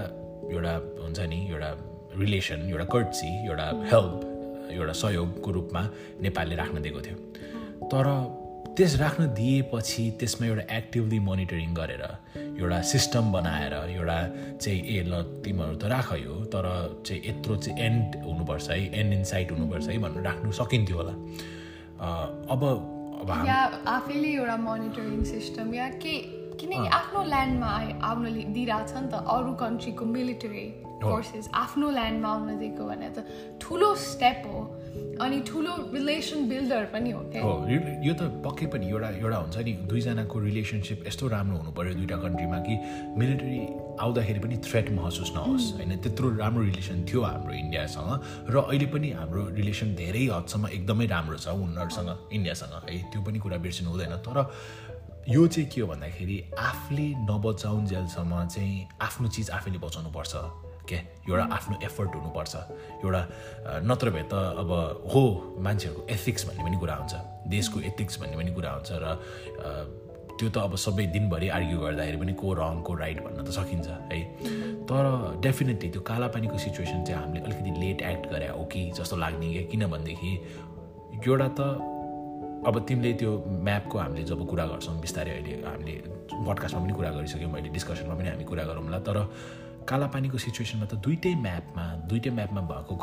एउटा 0.52 0.74
हुन्छ 1.02 1.20
नि 1.32 1.40
एउटा 1.50 1.70
रिलेसन 2.20 2.68
एउटा 2.70 2.84
कर्टसी 2.92 3.30
एउटा 3.46 3.66
हेल्प 3.92 4.20
एउटा 4.70 4.92
सहयोगको 5.02 5.50
रूपमा 5.52 5.82
नेपालले 6.22 6.54
राख्न 6.56 6.82
दिएको 6.82 7.00
थियो। 7.06 7.16
तर 7.92 8.06
त्यस 8.76 8.92
राख्न 9.00 9.26
दिएपछि 9.32 10.02
त्यसमा 10.20 10.46
एउटा 10.46 10.64
एक्टिभली 10.76 11.18
मोनिटरिङ 11.28 11.74
गरेर 11.74 12.02
एउटा 12.60 12.80
सिस्टम 12.92 13.32
बनाएर 13.32 13.72
एउटा 13.72 14.18
चाहिँ 14.60 14.80
ए 14.80 15.02
ल 15.08 15.22
तिमीहरू 15.44 15.76
त 15.76 15.84
राख 15.92 16.12
यो 16.20 16.34
तर 16.52 16.66
चाहिँ 17.06 17.20
यत्रो 17.26 17.56
चाहिँ 17.56 17.76
एन्ड 17.86 18.16
हुनुपर्छ 18.24 18.68
है 18.70 18.78
एन्ड 19.00 19.12
इन 19.12 19.24
साइट 19.32 19.52
हुनुपर्छ 19.52 19.88
है 19.88 19.98
भनेर 19.98 20.22
राख्नु 20.28 20.52
सकिन्थ्यो 20.60 20.96
होला। 20.96 21.14
अब 22.52 22.62
अब 23.16 23.30
आफैले 23.88 24.28
एउटा 24.28 24.56
मोनिटरिङ 24.64 25.24
सिस्टम 25.24 25.74
या 25.74 25.88
के 26.04 26.14
किनकि 26.60 26.88
आफ्नो 26.98 27.22
ल्यान्डमा 27.24 27.70
आउन 28.08 28.24
दिइरहेछ 28.52 28.92
नि 28.96 29.08
त 29.08 29.24
अरू 29.36 29.52
कन्ट्रीको 29.62 30.04
मिलिटरी। 30.04 30.66
फोर्सेस 31.02 31.50
आफ्नो 31.54 31.90
ल्यान्डमा 31.90 32.28
आउन 32.28 32.58
दिएको 32.58 32.84
भने 32.84 33.10
त 33.10 33.26
ठुलो 33.60 33.94
स्टेप 33.94 34.42
हो। 34.46 34.60
अनि 35.20 35.40
ठुलो 35.40 35.72
रिलेसन 35.94 36.48
बिल्डर 36.48 36.84
पनि 36.84 37.10
हो 37.10 37.20
क्या 37.20 37.42
हो 37.42 37.68
यो- 37.68 38.16
त 38.16 38.22
पक्कै 38.44 38.66
पनि 38.66 38.88
एउटा 38.88 39.08
एउटा 39.08 39.36
हुन्छ 39.36 39.56
नि 39.56 39.72
दुईजनाको 39.72 40.38
रिलेसनसिप 40.38 41.04
यस्तो 41.06 41.28
राम्रो 41.28 41.56
हुनु 41.58 41.70
पऱ्यो 41.72 41.94
दुइटा 41.94 42.16
कन्ट्रीमा 42.16 42.58
कि 42.58 42.74
मिलिटरी 43.18 43.60
आउँदाखेरि 44.00 44.38
पनि 44.38 44.56
थ्रेट 44.56 44.90
महसुस 44.90 45.32
नहोस् 45.36 45.72
होइन? 45.74 45.96
त्यत्रो 45.96 46.36
राम्रो 46.36 46.62
रिलेसन 46.64 47.04
थियो 47.04 47.22
हाम्रो 47.22 47.52
इन्डियासँग 47.54 48.10
र 48.50 48.56
अहिले 48.56 48.86
पनि 48.86 49.10
हाम्रो 49.10 49.42
रिलेसन 49.52 49.94
धेरै 49.94 50.24
हदसम्म 50.26 50.68
एकदमै 50.68 51.06
राम्रो 51.06 51.36
छ 51.36 51.48
उनीहरूसँग 51.48 52.10
इन्डियासँग 52.32 52.90
है? 52.90 52.96
त्यो 53.12 53.20
पनि 53.22 53.38
कुरा 53.38 53.56
बिर्सिनु 53.56 53.90
हुँदैन। 53.90 54.16
तर 54.24 54.36
यो 55.28 55.46
चाहिँ 55.46 55.70
के 55.70 55.80
हो 55.80 55.86
भन्दाखेरि 55.86 56.50
आफूले 56.58 57.08
नबचाउन्जेलसम्म 57.30 58.46
चाहिँ 58.46 58.88
आफ्नो 59.00 59.28
चिज 59.28 59.50
आफैले 59.50 59.78
बचाउनुपर्छ। 59.78 60.34
क्या 60.88 61.00
एउटा 61.28 61.44
आफ्नो 61.56 61.76
एफर्ट 61.84 62.10
हुनुपर्छ। 62.14 62.54
एउटा 63.04 63.22
नत्र 63.90 64.10
भए 64.10 64.24
त 64.30 64.34
अब 64.62 64.70
हो 65.12 65.22
मान्छेहरूको 65.66 66.02
एथिक्स 66.14 66.46
भन्ने 66.48 66.62
पनि 66.64 66.76
कुरा 66.82 66.94
हुन्छ। 66.94 67.14
देशको 67.54 67.80
एथिक्स 67.90 68.20
भन्ने 68.20 68.36
पनि 68.36 68.50
कुरा 68.54 68.70
हुन्छ 68.76 68.90
र 69.02 69.06
त्यो 70.36 70.48
त 70.52 70.56
अब 70.68 70.76
सबै 70.76 71.04
दिनभरि 71.16 71.48
आर्ग्यु 71.48 71.78
गर्दाखेरि 71.80 72.18
पनि 72.20 72.32
को 72.36 72.52
रङ 72.60 72.80
को 72.84 72.92
राइट 72.94 73.18
भन्न 73.24 73.40
त 73.40 73.50
सकिन्छ 73.56 73.88
है। 74.12 74.20
तर 74.84 75.04
डेफिनेटली 75.40 75.88
त्यो 75.90 76.00
कालापानीको 76.04 76.58
सिचुएसन 76.60 77.04
चाहिँ 77.04 77.20
हामीले 77.20 77.40
अलिकति 77.40 77.70
लेट 77.80 78.02
एक्ट 78.12 78.24
गरे 78.32 78.48
हो 78.52 78.64
कि 78.68 78.80
जस्तो 79.00 79.16
लाग्ने 79.16 79.46
क्या 79.52 79.64
किनभनेदेखि 79.72 80.32
एउटा 81.24 81.48
त 81.58 81.60
अब 82.68 82.74
तिमीले 82.88 83.12
त्यो 83.20 83.32
म्यापको 83.64 83.98
हामीले 83.98 84.22
जब 84.28 84.40
कुरा 84.48 84.64
गर्छौँ 84.66 85.00
बिस्तारै 85.00 85.30
अहिले 85.30 85.52
हामीले 85.64 85.94
पडकास्टमा 86.46 86.80
पनि 86.84 86.92
कुरा 86.92 87.10
गरिसक्यौँ 87.16 87.52
अहिले 87.52 87.70
डिस्कसनमा 87.72 88.14
पनि 88.14 88.28
हामी 88.28 88.44
कुरा 88.44 88.64
गरौँला 88.68 88.98
तर 89.08 89.16
कालापानीको 89.88 90.38
सिचुएसनमा 90.38 90.86
त 90.90 90.94
दुइटै 91.06 91.34
म्यापमा 91.46 91.84
दुइटै 92.10 92.30
म्यापमा 92.38 92.60
भएको 92.70 92.94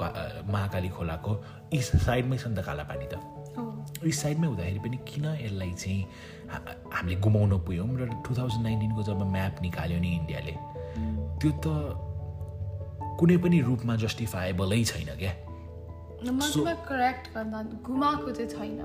महाकाली 0.53 0.89
खोलाको 0.97 1.31
इस्ट 1.79 1.93
साइडमै 2.07 2.37
छ 2.37 2.47
नि 2.47 2.55
त 2.55 2.61
कालापानी 2.69 3.07
त। 3.11 3.15
इस्ट 4.03 4.19
साइडमै 4.21 4.47
हुँदाखेरि 4.47 4.79
पनि 4.85 4.97
किन 5.07 5.25
यसलाई 5.43 5.73
चाहिँ 5.81 6.01
हामीले 6.95 7.15
गुमाउन 7.25 7.53
पुग्यौँ 7.67 7.87
र 7.99 8.03
टु 8.25 8.31
थाउजन्ड 8.35 8.63
नाइन्टिनको 8.67 9.01
जब 9.09 9.19
म्याप 9.31 9.55
निकाल्यो 9.61 9.99
नि 10.03 10.11
इन्डियाले 10.19 10.55
त्यो 11.39 11.51
त 11.63 11.65
कुनै 13.19 13.37
पनि 13.43 13.57
रूपमा 13.69 13.95
जस्टिफाएबलै 14.03 14.83
छैन 14.91 15.09
क्या। 15.23 15.33
करेक्ट 16.91 17.23
गुमाएको 17.87 18.29
चाहिँ 18.31 18.49
छैन 18.51 18.79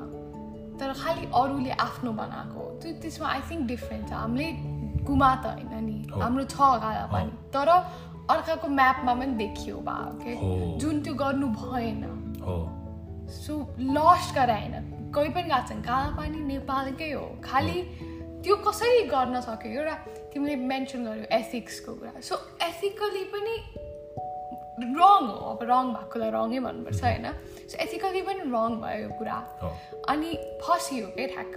तर 0.78 0.90
खालि 1.02 1.24
अरूले 1.34 1.72
आफ्नो 1.82 2.10
बनाएको 2.22 2.62
त्यो 2.82 2.90
त्यसमा 3.02 3.26
आई 3.28 3.40
थिङ्क 3.50 3.62
डिफ्रेन्ट 3.66 4.04
छ। 4.08 4.12
हामीले 4.12 4.46
गुमा 5.08 5.30
त 5.34 5.46
होइन 5.46 5.84
नि। 5.84 5.98
हाम्रो 6.20 6.44
छ 6.44 6.56
गाला 6.84 7.06
पनि। 7.12 7.32
तर 7.54 7.68
अर्काको 8.30 8.68
म्यापमा 8.68 9.14
पनि 9.14 9.32
देखियो 9.40 9.76
बा 9.88 9.96
के। 10.22 10.34
जुन 10.78 11.00
त्यो 11.02 11.14
गर्नु 11.14 11.46
भएन। 11.56 12.04
हो। 12.44 12.56
सो 13.32 13.54
लस्ट 13.80 14.34
गराएन 14.34 14.74
कोही 15.14 15.28
पनि 15.32 15.48
गएको 15.48 15.68
छैन। 15.68 15.80
काला 15.82 16.16
पानी 16.16 16.38
नेपालकै 16.52 17.10
हो। 17.12 17.26
खालि 17.44 17.82
त्यो 18.44 18.56
कसरी 18.56 19.02
गर्न 19.08 19.40
सक्यो? 19.40 19.72
एउटा 19.72 19.94
तिमीले 20.32 20.56
मेन्सन 20.70 21.04
गर्यो 21.04 21.24
एथिक्सको 21.38 21.92
कुरा। 21.94 22.20
सो 22.20 22.34
एथिकली 22.62 23.24
पनि 23.32 23.54
रङ 24.80 25.26
हो 25.26 25.50
अब 25.50 25.62
रङ 25.70 25.92
भएकोलाई 25.94 26.30
रङै 26.36 26.60
भन्नुपर्छ 26.66 27.02
होइन 27.04 27.26
सो 27.68 27.82
एथिकली 27.84 28.22
पनि 28.22 28.48
रङ 28.54 28.80
भयो 28.82 29.02
यो 29.02 29.10
कुरा 29.18 29.38
अनि 30.08 30.30
फसियो 30.62 31.06
के 31.16 31.26
ठ्याक्क 31.34 31.56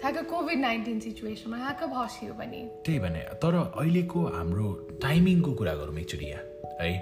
ठ्याक्क 0.00 0.24
कोभिड 0.30 0.58
नाइन्टिन 0.60 1.00
सिचुएसनमा 1.00 1.56
ठ्याक्क 1.58 1.92
फसियो 1.94 2.34
पनि 2.40 2.64
त्यही 2.84 2.98
भने 3.00 3.22
तर 3.42 3.60
अहिलेको 3.60 4.26
हाम्रो 4.36 4.72
टाइमिङको 5.02 5.52
कुरा 5.60 5.74
गरौँ 5.74 5.98
एकचोटि 5.98 6.26
यहाँ 6.26 6.76
है 6.80 6.92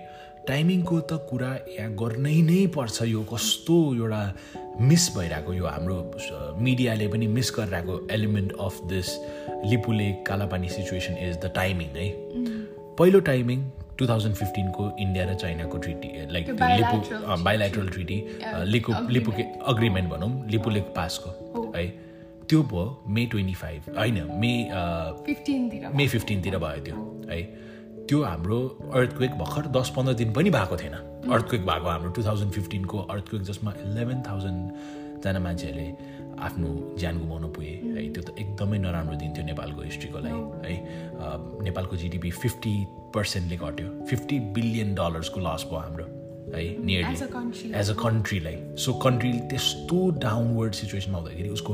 टाइमिङको 0.48 1.00
त 1.02 1.20
कुरा 1.28 1.50
यहाँ 1.68 1.90
गर्नै 1.96 2.36
नै 2.48 2.60
पर्छ 2.72 3.08
यो 3.08 3.22
कस्तो 3.30 3.76
एउटा 3.94 4.22
मिस 4.80 5.04
भइरहेको 5.16 5.52
यो 5.54 5.66
हाम्रो 5.66 5.96
मिडियाले 6.60 7.06
पनि 7.08 7.26
मिस 7.36 7.52
गरिरहेको 7.56 7.94
element 8.12 8.52
of 8.60 8.80
this 8.90 9.14
लिपुले 9.66 10.10
Kalapani 10.26 10.68
situation 10.70 11.16
is 11.20 11.36
the 11.36 11.52
timing 11.54 11.96
है 11.96 12.08
पहिलो 12.98 13.20
टाइमिङ 13.28 13.64
टु 13.98 14.06
थाउजन्ड 14.08 14.34
फिफ्टिनको 14.34 14.90
इन्डिया 15.00 15.24
र 15.24 15.34
चाइनाको 15.34 15.78
ट्रिटी 15.78 16.08
लाइक 16.32 16.46
त्यो 16.46 16.66
लिपु 16.76 17.42
बाइलाइट्रल 17.44 17.88
ट्रिटी 17.88 18.18
लिपु 18.72 18.92
लिपुके 19.10 19.42
अग्रिमेन्ट 19.66 20.10
भनौँ 20.10 20.30
लिपुले 20.50 20.80
पासको 20.96 21.30
हो। 21.54 21.72
है। 21.76 21.86
त्यो 22.48 22.62
भयो 22.62 22.86
मे 23.08 23.26
ट्वेन्टी 23.26 23.54
फाइभ 23.54 23.80
होइन 23.98 24.16
मे 24.40 24.52
मे 25.94 26.06
फिफ्टिनतिर 26.08 26.58
भयो। 26.58 26.84
त्यो 26.84 26.96
है। 27.30 27.42
त्यो 28.08 28.22
हाम्रो 28.22 28.58
अर्थक्वेक 28.94 29.30
भर्खर 29.38 29.66
दस 29.72 29.92
पन्ध्र 29.96 30.14
दिन 30.14 30.32
पनि 30.32 30.50
भएको 30.50 30.76
थिएन। 30.76 30.94
अर्थक्वेक 31.32 31.62
भएको 31.66 31.88
हाम्रो 31.88 32.10
टु 32.10 32.24
थाउजन्ड 32.24 32.52
फिफ्टिनको 32.52 32.98
अर्थक्वेक 32.98 33.42
जसमा 33.42 33.72
इलेभेन 33.80 34.20
थाउजन्डजना 35.24 35.40
मान्छेहरूले 35.40 35.88
आफ्नो 36.44 36.68
ज्यान 36.98 37.18
गुमाउनु 37.18 37.48
पुगे 37.48 37.74
है 37.96 38.02
त्यो 38.12 38.22
त 38.22 38.28
एकदमै 38.38 38.78
नराम्रो 38.78 39.16
दिन 39.16 39.30
थियो 39.34 39.44
नेपालको 39.46 39.80
हिस्ट्रीको 39.82 40.18
लागि 40.18 40.40
है। 40.66 40.74
नेपालको 41.64 41.96
जिडिपी 41.96 42.30
फिफ्टी 42.42 42.74
पर्सेन्टले 43.14 43.56
घट्यो 43.56 43.88
फिफ्टी 44.10 44.36
बिलियन 44.52 44.94
डलर्सको 44.94 45.40
लस 45.40 45.62
भयो 45.70 45.78
हाम्रो 45.80 46.06
है 46.54 46.62
नियरली. 46.84 47.14
एज 47.80 47.90
अ 47.90 47.94
कन्ट्रीलाई 48.04 48.56
सो 48.84 48.92
कन्ट्री 49.04 49.32
त्यस्तो 49.50 49.98
डाउनवर्ड 50.20 50.72
सिचुएसनमा 50.74 51.18
हुँदाखेरि 51.18 51.48
उसको 51.48 51.72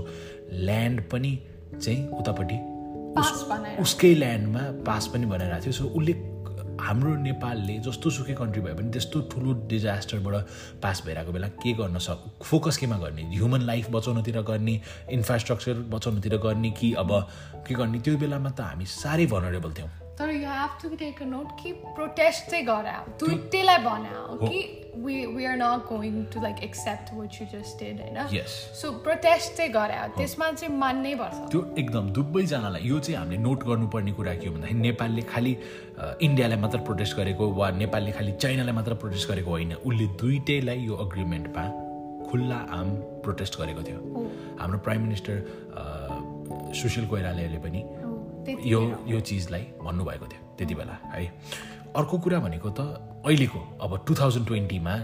ल्यान्ड 0.67 1.01
पनि 1.11 1.33
चाहिँ 1.75 2.09
उतापट्टि 2.21 2.59
उसकै 3.83 4.15
ल्यान्डमा 4.15 4.63
पास 4.87 5.07
पनि 5.15 5.27
बनाइरहेको 5.27 5.65
थियो। 5.65 5.73
सो 5.73 5.85
उसले 5.99 6.13
हाम्रो 6.81 7.15
नेपालले 7.23 7.79
जस्तो 7.85 8.11
सुकै 8.11 8.35
कन्ट्री 8.35 8.63
भए 8.63 8.75
पनि 8.75 8.91
त्यस्तो 8.91 9.21
ठुलो 9.31 9.53
डिजास्टरबाट 9.69 10.35
पास 10.83 11.03
भइरहेको 11.07 11.33
बेला 11.33 11.49
के 11.61 11.73
गर्न 11.77 11.99
सक् 11.99 12.43
फोकस 12.45 12.77
केमा 12.77 12.99
गर्ने? 12.99 13.23
ह्युमन 13.37 13.63
लाइफ 13.63 13.91
बचाउनतिर 13.91 14.41
गर्ने 14.43 14.81
इन्फ्रास्ट्रक्चर 15.13 15.75
बचाउनतिर 15.93 16.37
गर्ने 16.37 16.71
कि 16.71 16.93
अब 16.95 17.11
के 17.67 17.75
गर्ने? 17.75 18.01
त्यो 18.01 18.17
बेलामा 18.17 18.51
त 18.51 18.61
हामी 18.61 18.87
साह्रै 18.87 19.27
भनरेबल 19.27 19.73
थियौँ। 19.79 20.10
तर 20.21 20.31
you 20.31 20.49
have 20.49 20.73
to 20.83 20.89
take 21.01 21.21
a 21.23 21.27
note 21.27 21.53
कि 21.63 21.73
प्रोटेस्ट 21.97 22.51
चाहिँ 22.51 22.65
गरायो 22.65 23.13
दुइटैलाई 23.21 23.79
बनायो 23.85 24.37
कि 24.41 24.59
we 25.05 25.15
we 25.27 25.45
are 25.47 25.57
not 25.57 25.87
going 25.89 26.25
to 26.33 26.41
like 26.43 26.57
accept 26.65 27.13
what 27.15 27.41
you 27.41 27.47
just 27.53 27.79
did 27.83 28.01
होइन. 28.01 28.45
सो 28.81 28.91
प्रोटेस्ट 29.07 29.57
चाहिँ 29.57 29.73
गरायो 29.73 30.09
त्यसमा 30.17 30.51
चाहिँ 30.53 30.75
मान्नै 30.79 31.15
पर्छ। 31.21 31.51
त्यो 31.53 31.61
एकदम 31.79 32.11
दुवैजनालाई 32.19 32.89
यो 32.89 32.99
चाहिँ 32.99 33.19
हामीले 33.19 33.39
नोट 33.43 33.65
गर्नुपर्ने 33.69 34.13
कुरा 34.19 34.35
के 34.35 34.49
हो 34.49 34.55
भन्दाखेरि 34.55 34.81
नेपालले 34.81 35.23
खालि 35.33 35.57
इन्डियालाई 36.29 36.59
मात्र 36.65 36.79
प्रोटेस्ट 36.89 37.17
गरेको 37.17 37.51
वा 37.61 37.71
नेपालले 37.79 38.13
खालि 38.19 38.33
चाइनालाई 38.45 38.75
मात्र 38.81 38.95
प्रोटेस्ट 39.05 39.29
गरेको 39.31 39.51
होइन। 39.51 39.73
उसले 39.81 40.07
दुइटैलाई 40.21 40.85
यो 40.91 40.97
अग्रिमेन्टमा 41.07 41.65
खुल्ला 42.29 42.61
आम 42.79 42.89
प्रोटेस्ट 43.25 43.59
गरेको 43.61 43.83
थियो। 43.89 44.29
हाम्रो 44.61 44.79
प्राइम 44.85 45.01
मिनिस्टर 45.03 45.37
सुशील 46.77 47.07
कोइरालाले 47.09 47.59
पनि 47.65 47.81
यो 48.67 48.81
यो 49.09 49.21
चिजलाई 49.21 49.65
भन्नुभएको 49.83 50.27
थियो 50.27 50.43
त्यति 50.59 50.75
बेला 50.75 50.97
है। 51.13 51.27
अर्को 51.97 52.19
कुरा 52.19 52.39
भनेको 52.41 52.71
त 52.71 52.81
अहिलेको 53.27 53.61
अब 53.83 53.91
टु 54.07 54.15
थाउजन्ड 54.21 54.47
ट्वेन्टीमा 54.47 54.95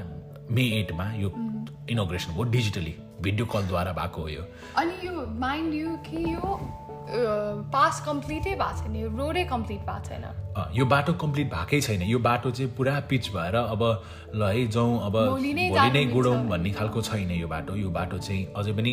मे 0.50 0.65
एटमा 0.81 1.07
यो 1.15 1.29
इनोग्रेसन 1.91 2.33
भयो 2.33 2.45
डिजिटली 2.50 2.95
भिडियो 3.23 3.47
कलद्वारा 3.47 3.93
भएको 3.93 4.21
हो 4.23 4.29
यो। 4.29 4.43
अनि 4.76 5.07
यो 5.07 5.15
माइन्ड 5.41 5.75
यु 5.75 5.97
कि 6.07 6.19
यो 6.35 6.59
पास 7.73 8.00
कम्प्लिटै 8.07 8.55
भएको 8.55 8.83
छैन 8.83 8.97
यो 8.97 9.09
रोडै 9.17 9.45
कम्प्लिट 9.50 9.81
भएको 9.81 10.05
छैन। 10.09 10.25
यो 10.75 10.85
बाटो 10.87 11.12
कम्प्लिट 11.23 11.47
भएकै 11.53 11.81
छैन 11.81 12.03
यो 12.03 12.19
बाटो 12.19 12.50
चाहिँ 12.50 12.71
पुरा 12.76 12.95
पिच 13.11 13.31
भएर 13.35 13.55
अब 13.57 13.83
ल 14.35 14.43
है 14.43 14.67
जाउँ 14.69 14.99
अब 15.07 15.15
भोलि 15.31 15.53
नै 15.55 16.05
गुडौँ। 16.07 16.37
भन्ने 16.49 16.71
खालको 16.71 17.03
छैन 17.03 17.31
यो 17.31 17.49
बाटो 17.49 17.76
यो 17.76 17.91
बाटो 17.91 18.19
चाहिँ 18.19 18.47
अझै 18.57 18.73
पनि 18.73 18.93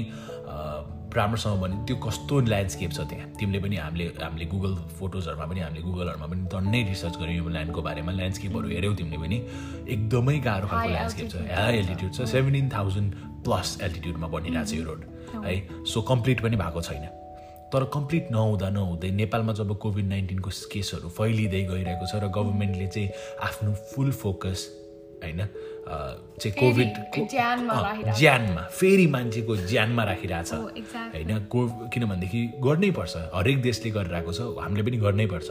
राम्रोसँग 1.13 1.61
भने 1.61 1.75
त्यो 1.87 1.95
कस्तो 2.05 2.39
ल्यान्डस्केप 2.51 2.91
छ 2.91 2.99
त्यहाँ? 3.09 3.27
तिमीले 3.39 3.59
पनि 3.63 3.75
हामीले 3.77 4.05
हामीले 4.21 4.45
गुगल 4.49 4.73
फोटोजहरूमा 4.99 5.45
पनि 5.45 5.59
हामीले 5.59 5.81
गुगलहरूमा 5.81 6.27
पनि 6.27 6.41
टन्नै 6.51 6.81
रिसर्च 6.89 7.15
गऱ्यौँ 7.21 7.37
यो 7.37 7.49
ल्यान्डको 7.49 7.81
बारेमा। 7.81 8.11
ल्यान्डस्केपहरू 8.11 8.67
हेऱ्यौ 8.69 8.93
तिमीले 8.99 9.17
पनि। 9.23 9.37
एकदमै 9.93 10.37
गाह्रो 10.39 10.67
खालको 10.67 10.89
ल्यान्डस्केप 10.89 11.27
छ. 11.31 11.35
हाई 11.53 11.73
एल्टिट्युड 11.77 12.11
छ। 12.13 12.21
सेभेन्टिन 12.33 12.69
थाउजन्ड 12.69 13.09
प्लस 13.45 13.77
एल्टिट्युडमा 13.81 14.27
बनिरहेको 14.27 14.69
छ 14.69 14.73
यो 14.73 14.83
रोड 14.83 15.01
है? 15.45 15.55
सो 15.85 16.01
कम्प्लिट 16.01 16.41
पनि 16.41 16.55
भएको 16.57 16.81
छैन। 16.81 17.05
तर 17.73 17.83
कम्प्लिट 17.93 18.27
नहुँदा 18.31 18.69
नहुँदै 18.69 19.09
नेपालमा 19.11 19.53
जब 19.57 19.77
कोभिड 19.81 20.05
नाइन्टिनको 20.05 20.49
केसहरू 20.73 21.09
फैलिँदै 21.09 21.61
गइरहेको 21.73 22.05
छ 22.05 22.21
र 22.21 22.29
गभर्मेन्टले 22.29 22.87
चाहिँ 22.87 23.09
आफ्नो 23.41 23.73
फुल 23.91 24.11
फोकस 24.13 24.59
होइन? 25.23 25.41
चाहिँ 25.83 26.53
कोभिड 26.59 26.89
ज्यानमा 28.17 28.61
फेरि 28.71 29.07
मान्छेको 29.07 29.55
ज्यानमा 29.67 30.03
राखिरहेछ. 30.03 30.51
होइन 30.53 31.31
को 31.51 31.59
किनभनेदेखि 31.93 32.41
गर्नै 32.63 32.91
पर्छ। 32.91 33.15
हरेक 33.35 33.61
देशले 33.61 33.91
गरिरहेको 33.91 34.31
छ 34.33 34.39
हामीले 34.63 34.83
पनि 34.83 34.97
गर्नै 34.97 35.25
पर्छ। 35.27 35.47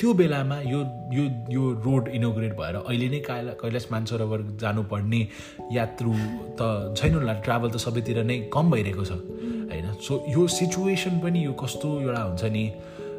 त्यो 0.00 0.12
बेलामा 0.14 0.56
यो 0.64 0.80
यो 1.12 1.24
यो 1.52 1.62
रोड 1.84 2.08
इनोग्रेट 2.08 2.52
भएर 2.56 2.74
अहिले 2.80 3.08
नै 3.08 3.20
कैला 3.28 3.52
कैलाश 3.60 3.86
मानसरोवर 3.92 4.40
जानुपर्ने 4.60 5.22
यात्रु 5.72 6.12
त 6.58 6.94
छैन 6.96 7.14
होला 7.14 7.34
ट्राभल 7.44 7.70
त 7.70 7.76
सबैतिर 7.76 8.24
नै 8.24 8.38
कम 8.48 8.70
भइरहेको 8.70 9.04
छ। 9.04 9.12
होइन 9.68 9.86
सो 10.00 10.24
यो 10.28 10.46
सिचुएसन 10.48 11.20
पनि 11.20 11.44
यो 11.44 11.52
कस्तो 11.52 11.88
एउटा 12.00 12.22
हुन्छ 12.22 12.44
नि 12.56 12.64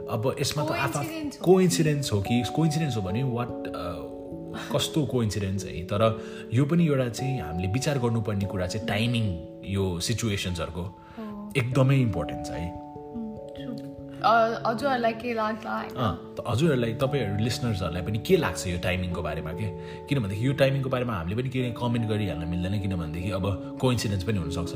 अब 0.09 0.35
यसमा 0.41 0.63
त 0.65 0.71
आफा 0.71 1.01
Coincidence 1.01 1.37
हो। 1.39 1.45
कोइन्सिडेन्स 1.45 2.11
हो 2.13 2.21
कि 2.21 2.35
कोइन्सिडेन्स 2.55 2.95
हो 2.97 3.01
भने 3.01 3.23
वाट 3.23 3.49
कस्तो 4.73 5.05
कोइन्सिडेन्स 5.05 5.65
है? 5.65 5.83
तर 5.83 6.01
यो 6.53 6.65
पनि 6.65 6.87
एउटा 6.87 7.09
चाहिँ 7.09 7.41
हामीले 7.41 7.67
विचार 7.67 7.99
गर्नुपर्ने 7.99 8.45
कुरा 8.45 8.67
चाहिँ 8.67 8.87
टाइमिङ 8.87 9.25
यो 9.65 9.99
सिचुएसन्सहरूको 9.99 10.83
एकदमै 11.57 11.95
इम्पोर्टेन्ट 11.95 12.45
छ 12.45 12.49
है। 12.49 12.84
हजुरहरूलाई 14.23 15.13
के 15.21 15.33
त 15.33 16.43
हजुरहरूलाई 16.47 16.93
तपाईँहरू 17.03 17.43
लिसनर्सहरूलाई 17.43 18.01
पनि 18.07 18.19
के 18.27 18.35
लाग्छ 18.37 18.67
यो 18.67 18.77
टाइमिङको 18.85 19.21
बारेमा 19.21 19.51
के? 19.59 19.67
किनभनेदेखि 20.07 20.47
यो 20.47 20.53
टाइमिङको 20.61 20.89
बारेमा 20.89 21.13
हामीले 21.13 21.35
पनि 21.35 21.49
के 21.49 21.59
कमेन्ट 21.75 22.05
गरिहाल्न 22.09 22.43
मिल्दैन 22.47 22.75
किनभनेदेखि 22.81 23.31
अब 23.31 23.45
कोइन्सिडेन्स 23.81 24.23
पनि 24.23 24.37
हुनसक्छ। 24.43 24.73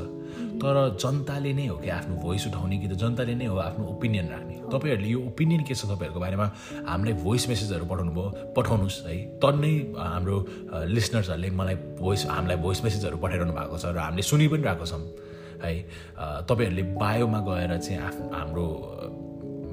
तर 0.60 0.76
जनताले 1.00 1.52
नै 1.56 1.66
हो 1.66 1.76
कि 1.80 1.88
आफ्नो 1.88 2.14
भोइस 2.20 2.46
उठाउने 2.46 2.76
कि 2.78 2.88
त 2.88 2.94
जनताले 3.00 3.34
नै 3.34 3.46
हो 3.48 3.56
आफ्नो 3.58 3.84
ओपिनियन 3.96 4.26
राख्ने? 4.28 4.54
तपाईँहरूले 4.72 5.08
यो 5.08 5.20
ओपिनियन 5.32 5.62
के 5.64 5.74
छ 5.74 5.84
तपाईँहरूको 5.88 6.20
बारेमा? 6.20 6.46
हामीलाई 6.88 7.14
भोइस 7.24 7.48
मेसेजहरू 7.48 7.84
पठाउनु 7.90 8.12
भयो 8.12 8.28
पठाउनुहोस् 8.56 8.98
है। 9.08 9.16
टन्नै 9.40 9.74
हाम्रो 9.96 10.36
लिसनर्सहरूले 10.94 11.50
मलाई 11.60 11.76
भोइस 12.00 12.26
हामीलाई 12.28 12.58
भोइस 12.60 12.84
मेसेजहरू 12.84 13.16
पठाइरहनु 13.24 13.52
भएको 13.56 13.76
छ 13.78 13.84
र 13.96 13.98
हामीले 13.98 14.22
सुनि 14.22 14.46
पनि 14.52 14.62
रहेको 14.68 14.86
छौँ। 14.86 15.02
है 15.60 15.72
तपाईँहरूले 16.48 16.82
बायोमा 16.96 17.40
गएर 17.48 17.72
चाहिँ 17.84 18.00
आफ्नो 18.00 18.24
हाम्रो 18.32 18.66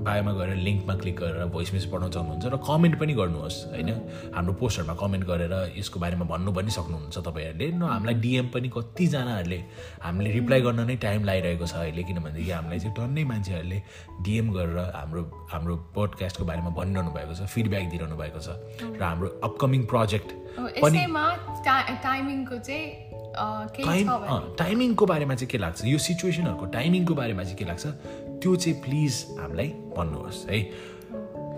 बायोमा 0.05 0.31
गएर 0.37 0.49
लिङ्कमा 0.67 0.93
क्लिक 1.01 1.15
गरेर 1.19 1.45
भोइस 1.53 1.73
मेसेज 1.73 1.89
पठाउन 1.91 2.11
सक्नुहुन्छ 2.11 2.45
र 2.53 2.57
कमेन्ट 2.69 2.95
पनि 2.99 3.13
गर्नुहोस् 3.19 3.57
होइन? 3.73 3.89
हाम्रो 4.35 4.53
पोस्टहरूमा 4.61 4.95
कमेन्ट 5.01 5.23
गरेर 5.25 5.53
यसको 5.77 5.97
बारेमा 5.99 6.25
भन्नु 6.33 6.51
पनि 6.57 6.71
सक्नुहुन्छ 6.77 7.17
तपाईँहरूले। 7.17 7.67
न 7.77 7.81
हामीलाई 7.81 8.15
डिएम 8.25 8.47
पनि 8.53 8.67
कतिजनाहरूले 8.77 9.59
हामीले 10.05 10.29
रिप्लाई 10.37 10.61
गर्न 10.67 10.79
नै 10.87 10.95
टाइम 11.05 11.21
लागिरहेको 11.29 11.65
छ 11.65 11.75
अहिले 11.81 12.03
किनभनेदेखि 12.09 12.51
हामीलाई 12.51 12.79
चाहिँ 12.79 12.95
टन्नै 12.99 13.23
मान्छेहरूले 13.31 13.79
डिएम 14.25 14.47
गरेर 14.53 14.79
हाम्रो 14.99 15.21
हाम्रो 15.53 15.75
पोडकास्टको 15.97 16.43
बारेमा 16.45 16.71
भनिरहनु 16.77 17.11
भएको 17.17 17.33
छ 17.33 17.41
फिडब्याक 17.49 17.85
दिइरहनु 17.91 18.15
भएको 18.21 18.39
छ। 18.39 18.49
र 18.99 19.01
हाम्रो 19.01 19.27
अपकमिङ 19.49 19.81
प्रोजेक्ट 19.91 20.29
पनि 20.81 20.97
टाइमिङको 22.05 22.57
चाहिँ 22.69 22.85
टाइम 23.37 24.07
टाइमिङको 24.57 25.05
बारेमा 25.05 25.35
चाहिँ 25.35 25.49
के 25.51 25.57
लाग्छ? 25.57 25.85
यो 25.85 25.97
सिचुएसनहरूको 25.97 26.65
टाइमिङको 26.73 27.13
बारेमा 27.13 27.43
चाहिँ 27.43 27.57
के 27.57 27.65
लाग्छ? 27.65 27.85
त्यो 28.41 28.55
चाहिँ 28.55 28.81
प्लिज 28.81 29.13
हामीलाई 29.39 29.69
भन्नुहोस् 29.97 30.45
है। 30.49 30.59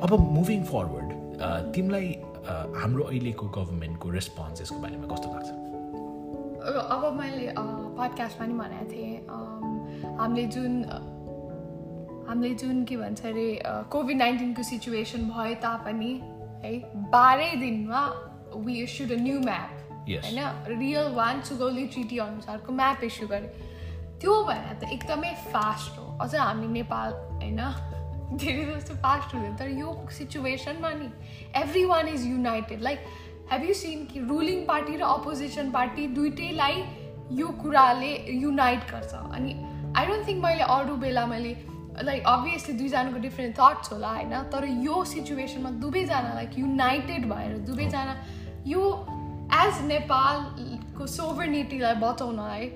अब 0.04 0.12
मुभिङ 0.32 0.64
फरवर्ड 0.64 1.08
तिमीलाई 1.76 2.08
हाम्रो 2.82 3.04
अहिलेको 3.04 3.46
गभर्मेन्टको 3.58 4.10
रेस्पोन्स 4.10 4.62
यसको 4.62 4.80
बारेमा 4.80 5.08
कस्तो 5.14 5.28
लाग्छ? 5.34 5.50
अब 6.96 7.04
मैले 7.20 7.54
पडकास्टमा 8.00 8.46
नि 8.48 8.54
भनेको 8.54 8.86
थिएँ 8.92 9.16
हामीले 10.20 10.46
जुन 10.56 10.74
हामीले 12.30 12.54
जुन 12.62 12.84
के 12.86 12.96
भन्छ 12.98 13.26
अरे 13.26 13.48
कोभिड 13.92 14.18
नाइन्टिनको 14.18 14.64
सिचुएसन 14.64 15.22
भए 15.30 15.54
तापनि 15.64 16.12
है 16.64 16.74
बाह्रै 17.12 17.52
दिनमा 17.60 18.02
we 18.56 18.82
issued 18.84 19.12
a 19.12 19.22
new 19.22 19.40
map. 19.40 19.72
होइन? 20.10 20.40
रियल 20.80 21.14
वान 21.16 21.42
सुगौली 21.50 21.86
ट्रिटी 21.88 22.18
अनुसारको 22.20 22.74
म्याप 22.74 23.04
इस्यु 23.04 23.28
गरे। 23.28 23.48
त्यो 24.22 24.44
भएर 24.44 24.74
त 24.80 24.92
एकदमै 24.94 25.34
फास्ट 25.50 26.00
हो। 26.00 26.09
अझ 26.22 26.36
हामी 26.36 26.68
नेपाल 26.68 27.14
होइन? 27.14 27.62
धेरै 28.34 28.66
जस्तो 28.66 28.94
फास्ट 29.04 29.34
हुँदैन 29.36 29.56
तर 29.58 29.70
यो 29.80 29.94
सिचुएसनमा 30.18 30.90
नि 30.94 31.10
every 31.56 31.84
one 31.86 32.08
is 32.08 32.26
united 32.28 32.82
like 32.82 33.06
have 33.52 33.64
you 33.64 33.74
seen 33.74 34.06
कि 34.06 34.20
रुलिङ 34.30 34.66
पार्टी 34.66 34.96
र 34.98 35.02
अपोजिसन 35.04 35.72
पार्टी 35.72 36.08
दुइटैलाई 36.16 36.84
यो 37.40 37.48
कुराले 37.62 38.12
युनाइट 38.42 38.92
गर्छ? 38.92 39.14
अनि 39.14 39.54
आई 39.98 40.06
डोन्ट 40.06 40.28
थिङ्क 40.28 40.44
मैले 40.44 40.64
अरू 40.76 40.96
बेला 40.98 41.26
मैले 41.26 41.56
लाइक 42.04 42.24
अभियसली 42.28 42.74
दुईजनाको 42.78 43.20
डिफ्रेन्ट 43.20 43.56
थट्स 43.60 43.92
होला 43.92 44.10
होइन? 44.10 44.34
तर 44.54 44.66
यो 44.86 45.04
सिचुएसनमा 45.06 45.72
दुवैजना 45.82 46.34
लाइक 46.34 46.58
युनाइटेड 46.60 47.26
भएर 47.34 47.58
दुवैजना 47.68 48.16
यो 48.68 48.84
एज 49.58 49.82
नेपालको 49.86 51.08
सोभर्निटीलाई 51.08 51.96
बचाउनलाई 52.06 52.68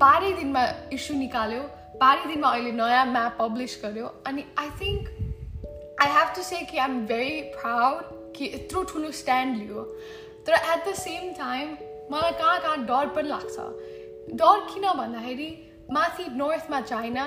बाह्रै 0.00 0.32
दिनमा 0.32 0.62
इस्यु 0.92 1.16
निकाल्यो। 1.16 1.62
बाह्रै 2.00 2.26
दिनमा 2.26 2.48
अहिले 2.56 2.72
नयाँ 2.80 3.04
म्याप 3.12 3.36
पब्लिस 3.38 3.78
गर्यो 3.84 4.06
अनि 4.26 4.44
I 4.64 4.68
think 4.80 5.08
I 6.02 6.10
have 6.16 6.34
to 6.36 6.42
say 6.48 6.60
कि 6.70 6.78
आइ 6.78 6.90
एम 6.90 6.98
भेरी 7.06 7.40
प्राउड 7.56 8.02
कि 8.36 8.50
यत्रो 8.54 8.82
ठुलो 8.92 9.10
स्ट्यान्ड 9.20 9.56
लियो 9.62 9.82
तर 10.46 10.52
एट 10.58 10.88
द 10.88 10.94
सेम 11.00 11.32
टाइम 11.38 11.72
मलाई 12.12 12.32
कहाँ 12.42 12.60
कहाँ 12.60 12.84
डर 12.90 13.08
पनि 13.16 13.28
लाग्छ 13.28 13.56
डर 14.42 14.60
किन 14.68 14.86
भन्दाखेरि 15.00 15.48
माथि 15.92 16.26
नर्थमा 16.42 16.80
China 16.92 17.24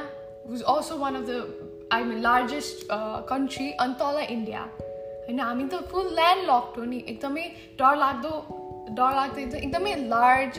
was 0.48 0.62
also 0.76 0.98
one 1.04 1.16
of 1.16 1.28
the 1.30 1.90
I 1.94 2.04
mean 2.04 2.22
largest 2.22 2.88
country 3.30 3.72
अनि 3.86 3.94
तल 4.02 4.20
इन्डिया 4.30 4.62
होइन 4.80 5.40
हामी 5.40 5.68
त 5.74 5.82
फुल 5.92 6.14
ल्यान्ड 6.16 6.50
लक्ड 6.50 6.80
हो 6.80 6.86
नि 6.94 7.04
एकदमै 7.08 7.46
डर 7.82 7.96
लाग्दो 8.06 8.34
डर 9.00 9.16
लाग्दो 9.16 9.42
एकदम- 9.58 10.08
लार्ज 10.14 10.58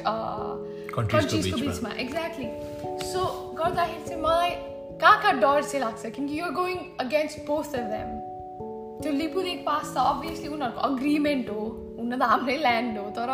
कन्ट्रिजको। 0.95 1.59
बिचमा 1.61 1.91
एक्ज्याक्टली 2.05 2.47
सो 3.03 3.25
गर्दाखेरि 3.59 4.05
चाहिँ 4.05 4.23
मलाई 4.23 4.51
कहाँ 5.01 5.21
कहाँ 5.23 5.35
डर 5.35 5.63
चाहिँ 5.63 5.81
लाग्छ 5.81 6.07
किनकि 6.07 6.39
you're 6.41 6.51
going 6.53 6.79
against 7.01 7.39
both 7.47 7.75
of 7.75 7.87
them 7.93 8.11
त्यो 9.03 9.13
लिपु 9.13 9.41
लेक 9.41 9.65
पास 9.67 9.95
त 9.95 10.05
अभियसली 10.07 10.49
उनीहरूको 10.49 10.81
अग्रिमेन्ट 10.89 11.51
हो 11.51 11.63
हुन 11.99 12.19
त 12.19 12.29
हाम्रै 12.33 12.57
ल्यान्ड 12.59 12.99
हो 12.99 13.09
तर 13.11 13.33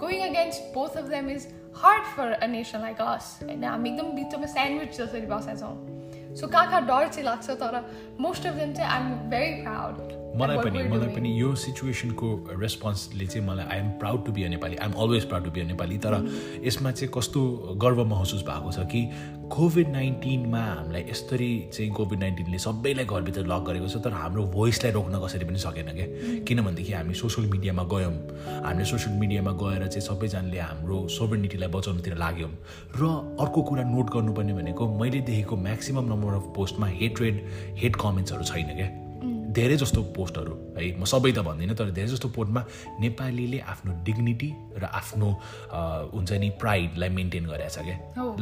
going 0.00 0.28
against 0.28 0.72
both 0.74 0.96
of 0.96 1.10
them 1.10 1.30
is 1.30 1.48
hard 1.76 2.04
for 2.16 2.32
a 2.32 2.46
nation 2.46 2.80
like 2.80 3.00
us 3.08 3.28
होइन 3.42 3.64
हामी 3.64 3.90
एकदम 3.90 4.12
बिचमा 4.12 4.46
स्यान्डविच 4.54 4.96
जसरी 4.96 5.26
बसेका 5.26 5.56
छौँ 5.56 6.36
सो 6.36 6.46
कहाँ 6.46 6.66
कहाँ 6.66 6.86
डर 6.86 7.08
चाहिँ 7.08 7.26
लाग्छ 7.26 7.50
तर 7.60 7.84
मोस्ट 8.20 8.46
अफ 8.46 8.54
देम 8.54 8.74
चाहिँ 8.74 8.90
आइ 8.90 9.00
एम 9.02 9.30
भेरी 9.30 9.62
प्राउड 9.62 10.19
मलाई 10.36 10.58
पनि 10.58 10.82
मलाई 10.88 11.08
पनि 11.14 11.30
यो 11.40 11.54
सिचुएसनको 11.54 12.28
रेस्पोन्सले 12.60 13.26
चाहिँ 13.26 13.46
मलाई 13.46 13.66
I'm 13.66 13.88
proud 13.98 14.24
to 14.26 14.32
be 14.32 14.42
a 14.44 14.48
Nepali 14.48 14.76
I'm 14.76 14.92
always 15.02 15.24
proud 15.28 15.44
to 15.44 15.50
be 15.50 15.60
a 15.60 15.64
Nepali 15.66 15.98
तर 15.98 16.14
यसमा 16.64 16.90
चाहिँ 16.90 17.10
कस्तो 17.16 17.40
गर्व 17.82 18.04
महसुस 18.06 18.42
भएको 18.48 18.72
छ 18.72 18.86
कि 18.92 19.02
कोभिड 19.50 19.88
नाइन्टिनमा 19.92 20.58
हामीलाई 20.58 21.02
यसरी 21.10 21.50
चाहिँ 21.74 21.90
कोभिड 21.92 22.18
नाइन्टिनले 22.20 22.58
सबैलाई 22.58 23.04
घरभित्र 23.04 23.46
लक 23.46 23.64
गरेको 23.66 23.88
छ 23.88 24.02
तर 24.04 24.12
हाम्रो 24.12 24.44
भोइसलाई 24.54 24.92
रोक्न 24.92 25.20
कसरी 25.26 25.44
पनि 25.50 25.58
सकेन 25.58 25.90
क्या 25.98 26.06
किनभनेदेखि 26.46 26.92
हामी 26.92 27.14
सोसियल 27.14 27.50
मिडियामा 27.50 27.82
गयौँ। 27.94 28.14
हामीले 28.64 28.84
सोसियल 28.92 29.18
मिडियामा 29.18 29.52
गएर 29.64 29.86
चाहिँ 29.86 30.06
सबैजनाले 30.06 30.58
हाम्रो 30.60 31.06
सोभर्निटीलाई 31.18 31.68
बचाउनुतिर 31.74 32.16
लाग्यौँ। 32.22 32.52
र 33.02 33.12
अर्को 33.42 33.62
कुरा 33.66 33.82
नोट 33.90 34.14
गर्नुपर्ने 34.14 34.54
भनेको 34.62 34.88
मैले 35.02 35.20
देखेको 35.26 35.56
म्याक्सिमम् 35.66 36.08
नम्बर 36.14 36.34
अफ 36.38 36.52
पोस्टमा 36.56 36.86
हेट्रेड 37.02 37.44
हेट 37.82 37.96
कमेन्ट्सहरू 38.06 38.44
छैन 38.54 38.76
क्या 38.78 38.99
धेरै 39.50 39.76
जस्तो 39.76 40.02
पोस्टहरू 40.16 40.54
है 40.78 40.84
म 40.94 41.04
सबै 41.04 41.32
त 41.32 41.42
भन्दिनँ 41.42 41.74
तर 41.74 41.90
धेरै 41.90 42.08
जस्तो 42.14 42.28
पोस्टमा 42.36 42.62
नेपालीले 43.00 43.58
आफ्नो 43.72 43.92
डिग्निटी 44.06 44.50
र 44.78 44.84
आफ्नो 45.00 45.28
हुन्छ 46.14 46.30
नि 46.42 46.48
प्राइडलाई 46.62 47.08
मेन्टेन 47.18 47.44
गरेको 47.50 47.70
छ 47.74 47.78
क्या 47.86 47.96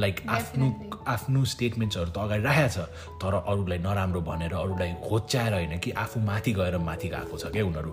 लाइक 0.05 0.17
आफ्नो 0.29 0.67
आफ्नो 1.15 1.45
स्टेटमेन्ट्सहरू 1.55 2.11
त 2.11 2.19
अगाडि 2.19 2.43
राखेको 2.45 2.69
छ 2.75 2.79
तर 3.23 3.35
अरूलाई 3.41 3.79
नराम्रो 3.87 4.21
भनेर 4.29 4.53
अरूलाई 4.53 4.91
होच्याएर 5.09 5.53
होइन 5.59 5.75
कि 5.79 5.91
आफू 6.05 6.21
माथि 6.29 6.53
गएर 6.61 6.77
माथि 6.89 7.09
गएको 7.09 7.37
छ 7.39 7.45
क्या 7.57 7.65
उनीहरू। 7.65 7.91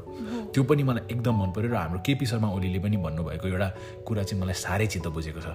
त्यो 0.54 0.64
पनि 0.64 0.84
मलाई 0.84 1.04
एकदम 1.14 1.36
मन 1.42 1.50
पऱ्यो 1.56 1.70
र 1.72 1.76
हाम्रो 1.76 2.00
केपी 2.06 2.26
शर्मा 2.26 2.50
ओलीले 2.52 2.80
पनि 2.84 2.98
भन्नुभएको 3.06 3.48
एउटा 3.48 3.70
कुरा 4.08 4.24
चाहिँ 4.24 4.42
मलाई 4.42 4.58
साह्रै 4.66 4.88
चित्त 4.92 5.08
बुझेको 5.16 5.40
छ। 5.40 5.48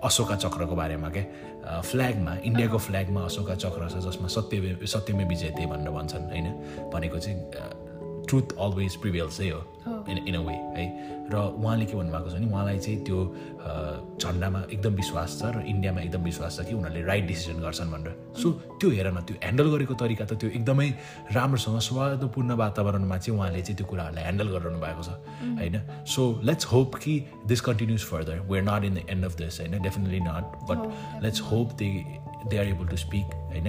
अशोका 0.00 0.34
चक्रको 0.44 0.74
बारेमा 0.80 1.08
क्या। 1.12 1.24
फ्ल्यागमा 1.62 2.32
इन्डियाको 2.48 2.78
फ्ल्यागमा 2.88 3.20
अशोका 3.28 3.54
चक्र 3.54 3.88
छ 3.92 3.96
जसमा 4.06 4.28
सत्य 4.28 4.86
सत्यमे 4.86 5.24
विजय 5.30 5.50
ते 5.54 5.66
भनेर 5.70 5.90
भन्छन् 5.92 6.24
होइन? 6.32 6.48
भनेको 7.02 7.18
चाहिँ 7.18 7.38
ट्रुथ 8.30 8.54
अलवेज 8.62 8.96
प्रिभेल्स 9.02 9.36
चाहिँ 9.36 9.50
हो 9.50 9.60
इन 10.10 10.18
इन 10.28 10.34
अ 10.34 10.40
वे 10.46 10.54
है। 10.54 10.84
र 11.26 11.36
उहाँले 11.58 11.84
के 11.86 11.96
भन्नुभएको 11.96 12.30
छ 12.30 12.34
भने 12.34 12.46
उहाँलाई 12.46 12.78
चाहिँ 12.78 12.98
त्यो 13.04 13.18
झन्डामा 14.22 14.60
एकदम 14.72 14.94
विश्वास 14.94 15.38
छ 15.40 15.50
र 15.56 15.62
इन्डियामा 15.66 16.00
एकदम 16.00 16.22
विश्वास 16.22 16.58
छ 16.58 16.64
कि 16.68 16.74
उनीहरूले 16.74 17.02
राइट 17.02 17.26
डिसिजन 17.26 17.58
गर्छन् 17.60 17.90
भनेर। 17.90 18.14
सो 18.38 18.50
त्यो 18.78 18.90
हेर 18.90 19.10
न 19.10 19.20
त्यो 19.26 19.36
ह्यान्डल 19.42 19.66
गरेको 19.74 19.94
तरिका 19.98 20.24
त 20.24 20.38
त्यो 20.38 20.50
एकदमै 20.54 20.88
राम्रोसँग 21.34 21.78
स्वादपूर्ण 21.90 22.50
वातावरणमा 22.62 23.18
चाहिँ 23.18 23.38
उहाँले 23.38 23.62
चाहिँ 23.62 23.76
त्यो 23.76 23.86
कुराहरूलाई 23.90 24.22
ह्यान्डल 24.22 24.48
गरिरहनु 24.54 24.80
भएको 24.86 25.02
छ 25.02 25.10
होइन। 25.58 25.76
सो 26.06 26.22
लेट्स 26.46 26.64
होप 26.72 26.94
कि 27.02 27.14
this 27.50 27.60
continues 27.68 28.02
further 28.06 28.46
where 28.46 28.64
not 28.70 28.84
in 28.86 28.94
the 28.94 29.06
end 29.10 29.24
of 29.26 29.36
this 29.42 29.60
होइन 29.60 29.82
definitely 29.82 30.20
not 30.30 30.44
but 30.70 30.78
let's 31.26 31.40
hope 31.50 31.74
they 31.82 31.90
they 32.50 32.56
are 32.58 32.66
able 32.66 32.86
to 32.86 32.96
speak 32.96 33.34
होइन 33.50 33.64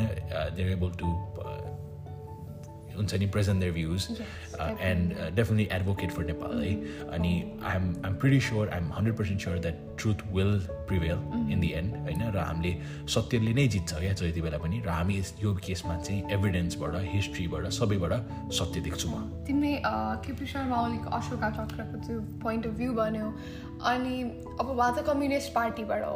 दे 0.55 0.61
आर 0.63 0.69
एबल 0.77 0.91
टु 1.01 1.07
हुन्छ 2.95 3.13
नि 3.15 3.25
present 3.35 3.59
their 3.61 3.71
views 3.73 4.07
and 4.81 5.13
definitely 5.35 5.67
advocate 5.75 6.11
for 6.11 6.25
Nepal 6.25 6.61
है 6.61 6.73
अनि 7.09 7.31
I'm 7.63 7.93
I'm 8.05 8.15
pretty 8.17 8.39
sure 8.41 8.69
I'm 8.69 8.91
hundred 8.93 9.17
percent 9.17 9.41
sure 9.41 9.57
that 9.59 9.79
truth 9.99 10.23
will 10.33 10.57
prevail 10.87 11.51
in 11.51 11.59
the 11.59 11.71
end 11.73 11.95
होइन 11.99 12.21
र 12.29 12.37
हामीले 12.41 12.73
सत्यले 13.13 13.53
नै 13.53 13.67
जित्छ 13.69 13.93
क्या 13.95 14.13
जति 14.15 14.41
बेला 14.41 14.57
पनि 14.59 14.81
र 14.85 14.89
हामी 14.91 15.21
यो 15.41 15.53
केसमा 15.65 15.97
चाहिँ 15.99 16.23
एभिडेन्सबाट 16.33 16.95
हिस्ट्रीबाट 17.07 17.67
सबैबाट 17.73 18.13
सत्य 18.53 18.81
देख्छु 18.81 19.09
म 19.09 19.23
तिमीले 19.47 19.73
केपी 20.25 20.45
शर्मा 20.47 20.81
ओलीको 20.81 21.09
अशोका 21.17 21.49
चक्रको 21.57 21.97
त्यो 22.07 22.19
पोइन्ट 22.43 22.67
अफ 22.67 22.73
भ्यू 22.77 22.93
भन्यो 22.93 23.27
अनि 23.85 24.15
अब 24.59 24.69
उहाँ 24.69 24.91
त 24.95 25.05
कम्युनिस्ट 25.07 25.53
पार्टीबाट 25.53 26.03
हो 26.05 26.15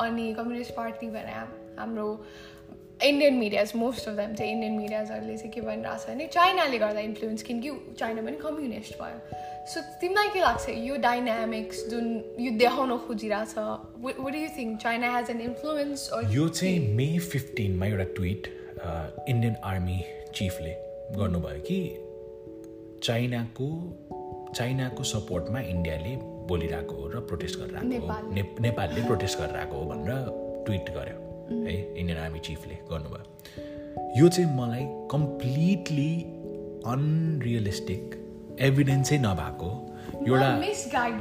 अनि 0.00 0.32
कम्युनिस्ट 0.34 0.74
पार्टी 0.76 1.06
भने 1.10 1.32
हाम- 1.34 1.56
हाम्रो 1.78 2.06
Indian 3.04 3.34
medias 3.34 3.72
most 3.76 4.08
of 4.08 4.14
them 4.14 4.34
चाहिँ 4.34 4.52
इन्डियन 4.52 4.72
मिडियाजहरूले 4.72 5.36
चाहिँ 5.36 5.50
के 5.52 5.60
भनिरहेको 5.60 5.98
छ 5.98 6.08
भने 6.08 6.26
चाइनाले 6.26 6.78
गर्दा 6.78 7.00
इन्फ्लुएन्स 7.00 7.42
किनकि 7.42 7.70
चाइना 7.98 8.22
पनि 8.22 8.36
कम्युनिस्ट 8.36 8.98
भयो 9.02 9.36
सो 9.74 9.80
तिमीलाई 10.00 10.28
के 10.28 10.40
लाग्छ 10.40 10.68
यो 10.68 10.96
डाइनामिक्स 10.96 11.84
जुन 11.90 12.06
यो 12.40 12.50
देखाउन 12.58 12.96
खोजिरहेछ 12.98 13.54
what 14.20 14.34
you 14.34 14.48
think 14.58 14.80
China 14.82 15.12
has 15.16 15.30
an 15.30 15.40
influence 15.40 16.10
यो 16.30 16.48
चाहिँ 16.48 16.94
मे 16.94 17.06
फिफ्टिनमा 17.28 17.86
एउटा 17.86 18.04
ट्विट 18.18 18.50
इन्डियन 19.28 19.56
आर्मी 19.64 20.02
चिफले 20.34 20.74
गर्नुभयो 21.16 21.60
कि 21.70 21.80
चाइनाको 23.02 23.70
चाइनाको 24.54 25.04
सपोर्टमा 25.04 25.60
इन्डियाले 25.60 26.16
बोलिरहेको 26.50 26.94
हो 26.94 27.08
र 27.08 27.20
प्रोटेस्ट 27.30 27.58
गरिरहेको 27.58 28.12
हो 28.12 28.32
नेपालले। 28.60 29.06
प्रोटेस्ट 29.06 29.38
गरिरहेको 29.38 29.76
हो 29.76 29.84
भनेर 29.84 30.64
ट्विट 30.66 30.94
गर्यो 30.96 31.27
है 31.50 31.76
इन्डियन 32.00 32.18
आर्मी 32.18 32.40
चिफले 32.46 32.74
गर्नुभयो। 32.90 33.24
यो 34.18 34.28
चाहिँ 34.28 34.50
मलाई 34.56 34.84
कम्प्लिटली 35.12 36.12
अनरियलिस्टिक 36.86 38.04
एभिडेन्सै 38.68 39.18
नभएको। 39.18 39.70
एउटा 40.28 40.48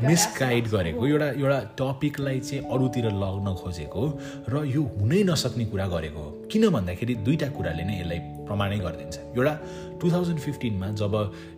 मिसगाइड 0.04 0.68
गरेको। 0.74 1.08
एउटा 1.08 1.28
एउटा 1.40 1.60
टपिकलाई 1.80 2.40
चाहिँ 2.40 2.64
अरूतिर 2.74 3.06
लग्न 3.24 3.54
खोजेको 3.62 4.04
र 4.50 4.64
यो 4.66 4.82
हुनै 5.00 5.22
नसक्ने 5.30 5.66
कुरा 5.72 5.88
गरेको। 5.96 6.20
हो 6.20 6.32
किन 6.52 6.70
भन्दाखेरि 6.76 7.14
दुईवटा 7.26 7.48
कुराले 7.58 7.84
नै 7.84 7.96
यसलाई 8.00 8.20
प्रमाणै 8.48 8.80
गरिदिन्छ। 8.86 9.16
एउटा 9.38 9.54
टु 10.02 10.12
थाउजन्ड 10.12 10.40
फिफ्टिनमा 10.46 10.88
जब 11.02 11.14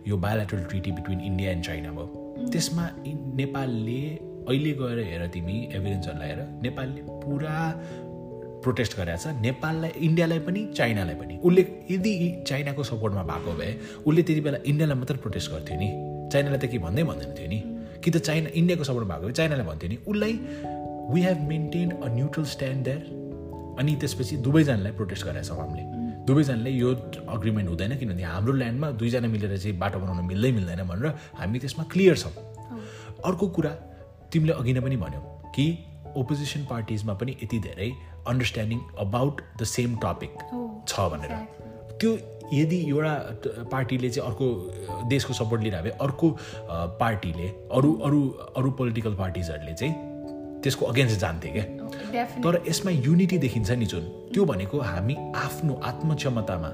यो 0.08 0.16
bilateral 0.24 0.64
treaty 0.70 0.90
between 0.98 1.20
India 1.30 1.50
and 1.52 1.64
China 1.64 1.90
भयो 1.98 2.06
त्यसमा 2.52 2.84
नेपालले 3.40 4.00
अहिले 4.50 4.72
गएर 4.80 4.98
हेर 5.10 5.26
तिमी 5.34 5.56
एभिडेन्सहरूलाई 5.76 6.28
हेर 6.28 6.40
नेपालले 6.66 7.00
पुरा 7.22 7.56
प्रोटेस्ट 8.62 8.96
गरेको 8.96 9.18
छ। 9.22 9.34
नेपाललाई 9.40 9.90
इन्डियालाई 10.08 10.38
पनि 10.46 10.60
चाइनालाई 10.76 11.14
पनि। 11.14 11.34
उसले 11.44 11.62
यदि 11.90 12.12
चाइनाको 12.46 12.82
सपोर्टमा 12.84 13.22
भएको 13.30 13.52
भए 13.60 13.72
उसले 14.06 14.22
त्यति 14.22 14.40
बेला 14.40 14.58
इन्डियालाई 14.66 14.96
मात्र 14.98 15.16
प्रोटेस्ट 15.24 15.50
गर्थ्यो 15.52 15.76
नि। 15.80 15.88
चाइनालाई 16.32 16.58
त 16.58 16.70
के 16.70 16.78
भन्दै 16.78 17.02
भन्दैन 17.10 17.30
थियो 17.38 17.48
नि। 17.48 17.60
कि 18.02 18.10
त 18.10 18.16
चाइना 18.26 18.48
इन्डियाको 18.54 18.84
सपोर्टमा 18.84 19.14
भएको 19.16 19.26
भए 19.26 19.32
चाइनालाई 19.40 19.66
भन्थ्यो 19.66 19.88
नि। 19.90 19.96
उसलाई 20.06 20.32
we 21.12 21.20
have 21.22 21.38
maintain 21.48 21.88
a 21.90 22.06
neutral 22.14 22.44
stand 22.44 22.84
there 22.84 23.00
अनि 23.80 23.92
त्यसपछि 24.00 24.36
दुवैजनालाई 24.46 24.92
प्रोटेस्ट 24.92 25.24
गरेका 25.26 25.42
छौँ 25.48 25.58
हामीले। 25.60 25.82
दुवैजनाले 26.28 26.70
यो 26.70 26.88
अग्रिमेन्ट 27.28 27.68
हुँदैन 27.68 27.96
किनभने 27.98 28.22
हाम्रो 28.22 28.52
ल्यान्डमा 28.52 28.90
दुईजना 29.00 29.28
मिलेर 29.28 29.56
चाहिँ 29.56 29.78
बाटो 29.78 29.98
बनाउन 29.98 30.24
मिल्दै 30.26 30.50
मिल्दैन 30.52 30.82
भनेर 30.88 31.06
हामी 31.40 31.58
त्यसमा 31.58 31.84
क्लियर 31.92 32.16
छौँ। 32.16 32.32
अर्को 33.24 33.46
कुरा 33.56 33.70
तिमीले 34.32 34.52
अघि 34.52 34.72
नै 34.72 34.80
पनि 34.80 34.96
भन्यौ 34.96 35.20
कि 35.54 35.64
ओपोजिसन 36.16 36.62
पार्टिजमा 36.70 37.14
पनि 37.20 37.32
यति 37.42 37.58
धेरै 37.66 37.90
understanding 38.26 38.80
about 39.06 39.40
the 39.60 39.64
same 39.64 39.96
topic 40.04 40.32
छ 40.88 41.00
भनेर। 41.12 41.32
त्यो 42.00 42.10
यदि 42.52 42.78
एउटा 42.90 43.14
पार्टीले 43.72 44.10
चाहिँ 44.10 44.28
अर्को 44.30 44.46
देशको 45.08 45.32
सपोर्ट 45.34 45.62
लिइरहेको 45.62 45.84
भए 45.84 45.96
अर्को 46.06 46.28
पार्टीले 47.00 47.48
अरू 47.78 47.92
अरू 48.04 48.20
अरू 48.56 48.70
पोलिटिकल 48.78 49.14
पार्टिजहरूले 49.14 49.74
चाहिँ 49.74 49.94
त्यसको 50.62 50.86
अगेन्स्ट 50.86 51.20
जान्थे 51.20 51.50
क्या 51.50 52.24
तर 52.44 52.62
यसमा 52.68 52.90
युनिटी 52.90 53.38
देखिन्छ 53.38 53.70
नि 53.70 53.86
जुन। 53.92 54.04
त्यो 54.32 54.44
भनेको 54.44 54.80
हामी 54.80 55.14
आफ्नो 55.44 55.74
आत्मक्षमतामा 55.84 56.70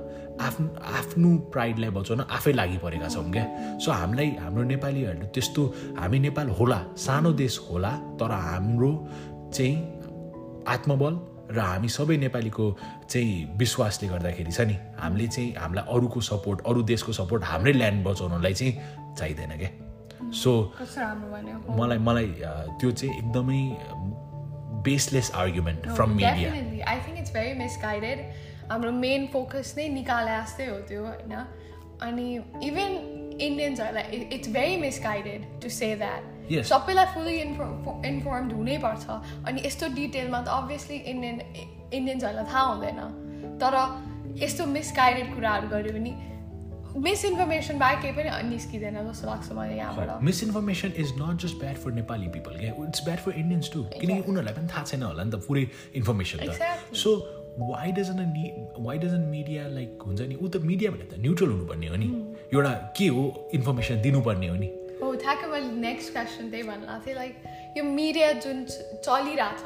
आफ्नो 0.46 0.66
आफ्नो 0.98 1.28
प्राइडलाई 1.52 1.90
बचाउन 1.90 2.20
आफै 2.20 2.52
लागि 2.52 2.78
परेका 2.78 3.08
छौँ 3.08 3.30
क्या 3.32 3.44
सो 3.84 3.92
हामीलाई 3.92 4.30
हाम्रो 4.40 4.62
नेपालीहरूले 4.72 5.26
त्यस्तो 5.34 5.62
हामी 5.98 6.18
नेपाल 6.26 6.48
होला 6.58 6.80
सानो 7.04 7.32
देश 7.42 7.58
होला 7.70 7.92
तर 8.20 8.32
हाम्रो 8.48 8.90
चाहिँ 9.54 9.74
आत्मबल 10.74 11.14
र 11.50 11.58
हामी 11.60 11.88
सबै 11.88 12.16
नेपालीको 12.16 12.66
चाहिँ 13.10 13.56
विश्वासले 13.56 14.08
गर्दाखेरि 14.08 14.52
छ 14.52 14.60
नि 14.60 14.76
हामीले 14.98 15.26
चाहिँ 15.26 15.54
हामीलाई 15.54 15.94
अरूको 15.96 16.20
सपोर्ट 16.20 16.66
अरू 16.66 16.82
देशको 16.82 17.12
सपोर्ट 17.12 17.44
हाम्रै 17.44 17.72
ल्यान्ड 17.72 18.04
बचाउनलाई 18.06 18.54
चाहिँ 18.54 18.72
चाहिँदैन 19.18 19.58
क्या 19.58 19.70
सो 20.32 20.52
मलाई 21.78 21.98
मलाई 21.98 22.28
त्यो 22.80 22.90
चाहिँ 22.90 23.18
एकदमै 23.18 23.60
baseless 24.90 25.30
argument 25.34 25.88
from 25.88 26.10
media 26.10 26.32
definitely 26.32 26.80
I 26.80 26.96
think 26.96 27.18
it's 27.18 27.32
very 27.32 27.54
misguided 27.58 28.18
हाम्रो 28.70 28.92
मेन 28.92 29.26
फोकस 29.32 29.74
नै 29.78 29.88
निकाले 29.88 30.30
जस्तै 30.30 30.66
हो 30.66 30.78
त्यो 30.88 31.04
होइन? 31.04 31.34
अनि 32.02 32.26
even 32.62 32.90
इन्डियन्सहरूलाई 33.40 34.26
it's 34.32 34.48
very 34.48 34.76
misguided 34.76 35.44
to 35.62 35.68
say 35.68 35.94
that. 35.96 36.22
सबैलाई 36.50 37.06
फुल्ली 37.14 37.36
इन्फर्मड 38.10 38.52
हुनैपर्छ 38.52 39.04
अनि 39.48 39.62
यस्तो 39.66 39.88
डिटेलमा 39.96 40.40
त 40.42 40.48
अभियसली 40.60 40.96
इन्डियन 41.12 41.40
इन्डियन्सहरूलाई 41.92 42.46
थाहा 42.52 42.64
हुँदैन 42.70 43.00
तर 43.62 43.74
यस्तो 44.44 44.66
मिसगाइडेड 44.78 45.34
कुराहरू 45.34 45.68
गऱ्यो 45.68 45.92
भने 45.98 46.14
मिसइन्फर्मेसन 47.04 47.78
बाहेक 47.78 47.98
केही 48.02 48.12
पनि 48.16 48.48
निस्किँदैन 48.48 48.96
जस्तो 49.08 49.26
लाग्छ 49.28 49.52
मलाई 49.52 49.76
यहाँबाट 49.76 50.22
misinformation 50.28 50.92
is 51.02 51.12
not 51.18 51.42
just 51.44 51.56
bad 51.60 51.76
for 51.82 51.92
Nepali 51.92 52.28
people 52.36 52.58
क्या 52.60 52.72
it's 52.84 53.04
bad 53.08 53.18
for 53.24 53.32
Indians 53.42 53.72
too 53.72 53.82
किनकि 54.00 54.20
उनीहरूलाई 54.20 54.54
पनि 54.54 54.68
थाहा 54.74 54.84
छैन 54.92 55.02
होला 55.02 55.24
नि 55.24 55.30
त 55.30 55.42
पुरै 55.48 55.66
इन्फर्मेसन 56.00 56.38
त. 56.46 56.96
सो 57.02 57.10
वाइ 57.58 57.92
डजन 57.98 58.20
नि 58.32 58.44
वाइ 58.86 58.98
डजन 59.04 59.28
मिडिया 59.34 59.66
लाइक 59.76 60.02
हुन्छ 60.06 60.20
नि 60.20 60.34
ऊ 60.40 60.48
त 60.48 60.56
मिडिया 60.70 60.90
भने 60.96 61.04
त 61.04 61.20
न्युट्रल 61.26 61.50
हुनुपर्ने 61.50 61.86
हो 61.92 61.96
नि 62.04 62.08
एउटा 62.54 62.72
के 62.96 63.06
हो 63.18 63.24
इन्फर्मेसन 63.60 64.02
दिनुपर्ने 64.08 64.48
हो 64.48 64.56
नि 64.64 64.68
हो 65.00 65.14
ठ्याक्कै 65.22 65.46
मैले 65.46 65.70
नेक्स्ट 65.80 66.12
क्वेसन 66.12 66.50
त्यही 66.50 66.68
भन्नु 66.68 66.98
थिएँ 67.06 67.14
लाइक 67.14 67.46
यो 67.76 67.84
मिडिया 67.92 68.32
जुन 68.40 68.64
चलिरहेछ 69.04 69.64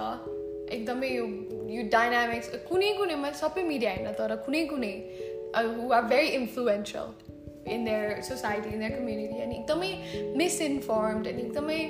एकदमै 0.73 1.09
यो 1.09 1.27
यो 1.71 1.83
डाइनामिक्स 1.93 2.62
कुनै 2.69 2.93
कुनै 2.95 3.16
मैले 3.16 3.38
सबै 3.38 3.62
मिडिया 3.64 3.95
होइन 3.95 4.21
तर 4.21 4.37
कुनै 4.47 4.64
कुनै 4.66 4.93
who 5.57 5.90
are 5.93 6.03
very 6.12 6.29
influential 6.37 7.09
in 7.69 7.85
their 7.85 8.23
society 8.29 8.69
in 8.69 8.79
their 8.79 8.93
community 8.93 9.43
अनि 9.43 9.57
एकदमै 9.57 9.93
मिसइन्फर्मड 10.37 11.27
अनि 11.27 11.43
एकदमै 11.43 11.81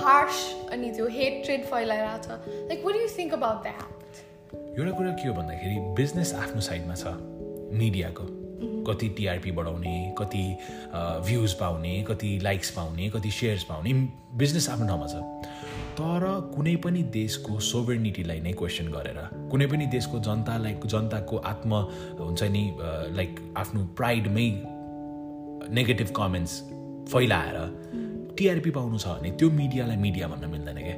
हार्स 0.00 0.42
अनि 0.72 0.90
त्यो 0.92 1.06
hatred 1.12 1.64
फैलाइरहेछ 1.70 2.28
like 2.28 2.84
what 2.84 2.96
you 2.96 3.08
think 3.18 3.34
about 3.34 3.62
that 3.62 4.20
एउटा 4.54 4.92
कुरा 4.98 5.12
के 5.12 5.28
हो 5.28 5.34
भन्दाखेरि 5.34 5.80
बिजनेस 5.96 6.34
आफ्नो 6.42 6.68
साइडमा 6.68 7.00
छ 7.02 7.16
मिडियाको 7.80 8.30
कति 8.86 9.08
टिआरपी 9.16 9.50
बढाउने 9.52 10.14
कति 10.18 10.44
भ्युज 11.26 11.52
पाउने 11.60 11.92
कति 12.08 12.38
लाइक्स 12.42 12.70
पाउने 12.70 13.08
कति 13.10 13.30
सेयर्स 13.30 13.64
पाउने 13.64 13.92
बिजनेस 14.40 14.68
आफ्नो 14.70 14.86
ठाउँमा 14.86 15.06
छ। 15.06 15.14
तर 15.98 16.24
कुनै 16.54 16.74
पनि 16.84 17.02
देशको 17.12 17.58
सोभर्निटीलाई 17.60 18.40
नै 18.40 18.52
क्वेसन 18.52 18.86
गरेर 18.92 19.18
कुनै 19.50 19.66
पनि 19.66 19.86
देशको 19.94 20.18
जनतालाई 20.26 20.74
जनताको 20.86 21.36
आत्म 21.52 21.72
हुन्छ 22.20 22.42
नि 22.56 22.64
लाइक 23.16 23.40
आफ्नो 23.58 23.84
प्राइडमै 23.96 24.48
नेगेटिभ 25.70 26.12
कमेन्ट्स 26.16 26.52
फैलाएर 27.12 27.56
टिआरपी 28.38 28.70
पाउनु 28.70 28.98
छ 28.98 29.06
भने 29.18 29.30
त्यो 29.36 29.50
मिडियालाई 29.50 29.96
मिडिया 29.96 30.28
भन्न 30.28 30.50
मिल्दैन 30.50 30.78
क्या 30.78 30.96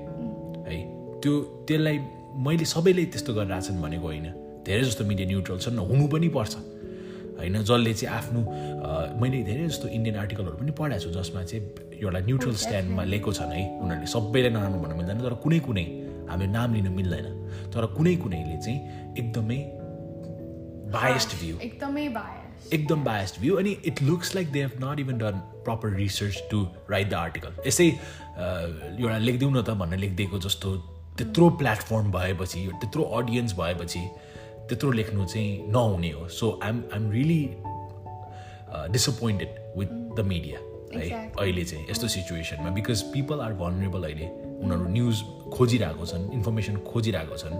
है? 0.69 0.79
त्यो 1.23 1.33
त्यसलाई 1.69 1.99
मैले 2.47 2.65
सबैले 2.65 3.05
त्यस्तो 3.13 3.35
गरिरहेछन् 3.35 3.83
भनेको 3.83 4.07
होइन। 4.07 4.27
धेरै 4.67 4.83
जस्तो 4.85 5.05
मिडिया 5.05 5.27
न्युट्रल 5.29 5.59
छन् 5.59 5.79
हुनु 5.91 6.07
पनि 6.09 6.29
पर्छ। 6.37 6.53
होइन 7.39 7.63
जसले 7.63 7.93
चाहिँ 7.95 8.17
आफ्नो 8.17 8.41
मैले 9.21 9.43
धेरै 9.49 9.67
जस्तो 9.69 9.89
इन्डियन 9.89 10.17
आर्टिकलहरू 10.23 10.57
पनि 10.61 10.73
पढाएको 10.81 11.05
छु 11.05 11.11
जसमा 11.19 11.43
चाहिँ 11.51 11.63
एउटा 12.03 12.21
न्युट्रल 12.29 12.55
स्ट्यान्डमा 12.65 13.03
लिएको 13.13 13.33
छन् 13.39 13.53
है 13.53 13.63
उनीहरूले 13.83 14.11
सबैलाई 14.15 14.51
नराम्रो 14.57 14.81
भन्न 14.85 14.97
मिल्दैन 15.01 15.19
तर 15.27 15.35
कुनै 15.45 15.61
कुनै 15.69 15.87
हामीले 16.31 16.51
नाम 16.53 16.75
लिन 16.75 16.89
मिल्दैन। 16.99 17.27
तर 17.73 17.87
कुनै 17.97 18.15
कुनैले 18.23 18.57
चाहिँ 18.65 18.79
एकदमै 19.19 19.59
बायस्ड 20.93 21.31
भ्यू 21.41 21.59
एकदमै 21.69 22.07
एकदम 22.73 23.05
बायस्ड 23.05 23.41
भ्यू 23.41 23.57
अनि 23.57 23.71
it 23.87 24.03
looks 24.03 24.35
like 24.35 24.53
they 24.53 24.61
have 24.63 24.73
not 24.85 25.01
even 25.01 25.19
done 25.19 25.39
proper 25.67 25.95
research 25.97 26.43
to 26.51 26.59
write 26.91 27.09
the 27.11 27.15
article 27.15 27.53
यसै 27.67 27.87
एउटा 27.87 29.19
लेखिदिउँ 29.19 29.53
न 29.53 29.63
त 29.63 29.71
भनेर 29.83 29.99
लेखिदिएको 29.99 30.39
जस्तो 30.47 30.77
त्यत्रो 31.19 31.49
प्लेटफर्म 31.63 32.13
भएपछि 32.13 32.67
त्यत्रो 32.81 33.03
अडियन्स 33.19 33.53
भएपछि 33.59 34.03
त्यत्रो 34.69 34.91
लेख्नु 34.91 35.25
चाहिँ 35.25 35.51
नहुने 35.73 36.11
हो. 36.11 36.29
So 36.29 36.59
I'm 36.63 36.83
I'm 36.95 37.11
really 37.11 37.43
disappointed 38.93 39.51
with 39.79 39.91
the 40.17 40.27
media 40.27 40.59
है 40.93 41.33
अहिले 41.39 41.65
चाहिँ 41.65 41.85
यस्तो 41.91 42.09
सिचुएसनमा 42.09 42.71
बिकज 42.71 43.03
पिपल 43.13 43.41
आर 43.41 43.53
भनरेबल 43.61 44.03
अहिले. 44.05 44.27
उनीहरू 44.63 44.89
न्युज 44.89 45.17
खोजिरहेको 45.53 46.07
छन् 46.07 46.33
इन्फर्मेसन 46.33 46.77
खोजिरहेको 46.89 47.37
छन्. 47.37 47.55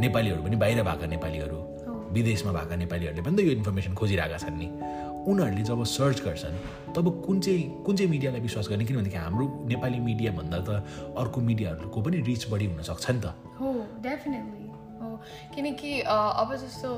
नेपालीहरू 0.00 0.42
पनि 0.42 0.56
बाहिर 0.56 0.82
भएका 0.82 1.06
नेपालीहरू 1.06 1.58
विदेशमा 2.16 2.52
भएका 2.52 2.76
नेपालीहरूले 2.76 3.22
पनि 3.22 3.36
त 3.36 3.40
यो 3.44 3.52
इन्फर्मेसन 3.60 3.94
खोजिरहेका 3.94 4.38
छन् 4.44 4.58
नि। 4.58 4.68
उनीहरूले 5.28 5.62
जब 5.68 5.84
सर्च 5.84 6.20
गर्छन् 6.24 6.56
तब 6.96 7.04
कुन 7.26 7.40
चाहिँ 7.40 7.64
कुन 7.84 7.96
चाहिँ 7.96 8.10
मिडियालाई 8.10 8.40
विश्वास 8.40 8.68
गर्ने? 8.68 8.84
किनभनेदेखि 8.84 9.18
हाम्रो 9.18 9.46
नेपाली 9.68 9.98
मिडिया 10.00 10.32
भन्दा 10.32 10.58
त 10.64 10.70
अर्को 11.20 11.40
मिडियाहरूको 11.40 12.00
पनि 12.00 12.16
रिच 12.24 12.48
बढी 12.50 12.66
हुनसक्छ 12.72 13.10
नि 13.10 13.20
त। 13.20 13.34
हो 13.60 13.68
डेफिनेटली 14.00 14.67
किनकि 15.54 16.00
अब 16.00 16.56
जस्तो 16.56 16.90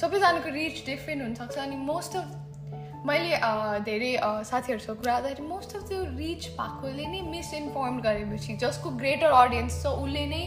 सबैजनाको 0.00 0.50
रिच 0.54 0.84
डिफ्रेन्ट 0.86 1.22
हुनसक्छ 1.22 1.58
अनि 1.58 1.76
मोस्ट 1.88 2.16
अफ 2.16 2.26
मैले 3.06 3.36
धेरै 3.86 4.12
साथीहरूसँग 4.44 4.96
कुरा 4.96 5.12
गर्दाखेरि 5.18 5.48
मोस्ट 5.48 5.76
अफ 5.76 5.82
त्यो 5.88 6.02
रिच 6.18 6.48
भएकोले 6.58 7.06
नै 7.06 7.20
मिसइन्फर्म 7.30 8.00
गरेपछि 8.06 8.56
जसको 8.62 8.90
ग्रेटर 9.02 9.30
अडियन्स 9.40 9.82
छ 9.82 9.92
उसले 10.04 10.24
नै 10.26 10.42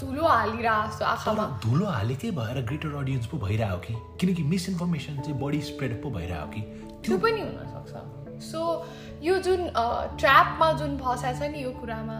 धुलो 0.00 0.24
हालिरहेको 0.26 0.88
जस्तो 0.88 1.04
आँखामा। 1.04 1.46
धुलो 1.64 1.86
हालेकै 1.86 2.30
भएर 2.38 2.62
ग्रेटर 2.66 2.94
अडियन्स 2.96 3.26
पो 3.26 3.36
भइरहेको 3.38 3.78
कि? 3.86 3.94
किनकि 4.20 4.42
मिसइन्फर्मेसन 4.52 5.20
चाहिँ 5.20 5.38
बढी 5.40 5.60
स्प्रेड 5.70 6.02
पो 6.02 6.10
भइरहेको 6.16 6.50
कि? 6.54 6.60
त्यो 7.04 7.18
पनि 7.18 7.40
हुनसक्छ। 7.40 8.42
सो 8.46 8.60
यो 9.22 9.38
जुन 9.44 9.60
ट्र्यापमा 10.20 10.72
जुन 10.80 10.96
फसाएको 10.98 11.38
छ 11.38 11.50
नि 11.50 11.62
यो 11.62 11.70
कुरामा 11.80 12.18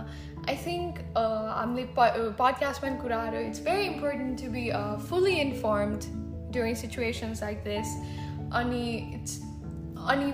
आई 0.50 0.56
थिङ्क 0.66 1.00
हामीले 1.18 1.86
पडकास्टमा 1.98 2.90
पनि 2.90 3.02
कुराहरू 3.02 3.40
it's 3.40 3.64
very 3.66 3.86
important 3.86 4.42
to 4.42 4.52
be 4.52 4.66
fully 5.10 5.36
informed 5.42 6.10
during 6.52 6.76
situations 6.76 7.44
like 7.44 7.64
this 7.64 7.96
अनि 8.54 8.84
इट्स 9.14 9.40
अनि 10.10 10.34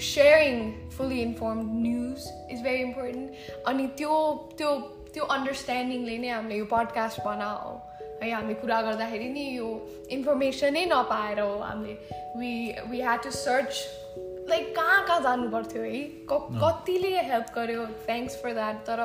sharing 0.00 0.90
fully 0.90 1.20
inform 1.22 1.60
news 1.82 2.28
is 2.50 2.62
very 2.62 2.82
important 2.82 3.66
अनि 3.66 3.86
त्यो 3.96 4.20
त्यो 4.58 4.76
त्यो 5.14 5.24
अन्डरस्ट्यान्डिङले 5.30 6.18
नै 6.18 6.28
हामीले 6.28 6.56
यो 6.58 6.64
पडकास्ट 6.70 7.26
बनाऊ 7.26 7.76
है 8.22 8.30
हामीले 8.30 8.54
कुरा 8.54 8.80
गर्दाखेरि 8.82 9.28
नि 9.28 9.44
यो 9.50 9.68
इन्फर्मेसनै 10.10 10.84
नपाएर 10.86 11.40
हो 11.40 11.58
हामीले 11.60 11.94
we 12.36 12.52
we 12.90 13.00
had 13.00 13.22
to 13.22 13.30
search 13.30 13.84
like 14.07 14.07
कहाँ 14.99 15.07
कहाँ 15.07 15.21
जानु 15.23 15.49
पर्थ्यो 15.51 15.81
है 15.81 15.99
कतिले 16.27 17.09
हेल्प 17.23 17.45
गर्यो 17.55 17.85
थ्याङ्क्स 18.05 18.35
फर 18.41 18.53
द्याट 18.53 18.75
तर 18.87 19.03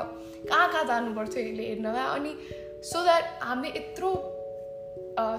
कहाँ 0.48 0.70
कहाँ 0.72 0.84
जानु 0.84 1.14
पर्थ्यो 1.14 1.42
यसले 1.42 1.66
हेर्नलाई 1.68 2.18
अनि 2.18 2.32
सो 2.82 3.02
द्याट 3.04 3.24
हामीले 3.42 3.78
यत्रो 3.78 4.10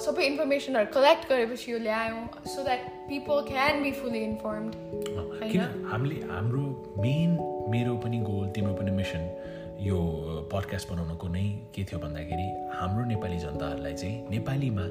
सबै 0.06 0.24
इन्फर्मेसनहरू 0.26 0.92
कलेक्ट 0.94 1.28
गरेपछि 1.30 1.72
यो 1.72 1.80
ल्यायौँ 1.80 2.24
so 2.48 2.64
that 2.64 2.88
people 3.10 3.42
can 3.48 3.84
be 3.84 3.92
fully 3.92 4.20
informed 4.24 4.72
किन? 5.44 5.62
हामीले 5.92 6.22
हाम्रो 6.32 6.64
मेन 7.04 7.38
मेरो 7.70 7.98
पनि 8.06 8.20
गोल 8.24 8.48
तिम्रो 8.56 8.74
पनि 8.74 8.92
मिसन 8.92 9.28
यो 9.82 10.00
पडकास्ट 10.54 10.92
बनाउनको 10.92 11.28
नै 11.36 11.48
के 11.76 11.84
थियो 11.84 12.00
भन्दाखेरि 12.00 12.48
हाम्रो 12.80 13.06
नेपाली 13.12 13.38
जनताहरूलाई 13.40 13.94
चाहिँ 13.94 14.30
नेपालीमा 14.30 14.88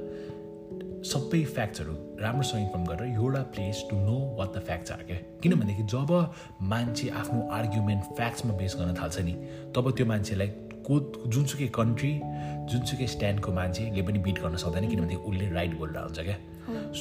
सबै 1.05 1.43
फ्याक्ट्सहरू 1.45 1.95
राम्रोसँग 2.21 2.61
इन्फर्म 2.61 2.85
गरेर 2.85 3.09
एउटा 3.15 3.43
place 3.55 3.85
to 3.91 3.97
know 3.97 4.17
what 4.39 4.55
the 4.57 4.61
facts 4.67 4.93
are 4.93 5.03
क्या 5.03 5.17
किनभनेदेखि 5.43 5.83
जब 5.93 6.13
मान्छे 6.73 7.09
आफ्नो 7.21 7.41
आर्ग्युमेन्ट 7.53 8.05
फ्याक्ट्समा 8.17 8.55
बेस 8.57 8.77
गर्न 8.79 8.95
थाल्छ 9.01 9.19
नि 9.21 9.35
तब 9.77 9.91
त्यो 9.97 10.07
मान्छेलाई 10.07 10.49
को 10.89 10.99
जुनसुकै 11.27 11.69
कन्ट्री 11.75 12.13
जुनसुकै 12.73 13.07
स्ट्यान्डको 13.07 13.53
मान्छेले 13.53 14.03
पनि 14.03 14.19
बिट 14.27 14.41
गर्न 14.43 14.57
सक्दैन 14.65 14.89
किनभने 14.89 15.17
उसले 15.29 15.51
राइट 15.53 15.79
बोलेर 15.79 16.03
हुन्छ 16.03 16.21
क्या 16.21 16.39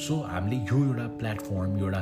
सो 0.04 0.16
हामीले 0.28 0.58
यो 0.72 0.84
एउटा 0.86 1.08
प्लेटफर्म 1.24 1.78
एउटा 1.80 2.02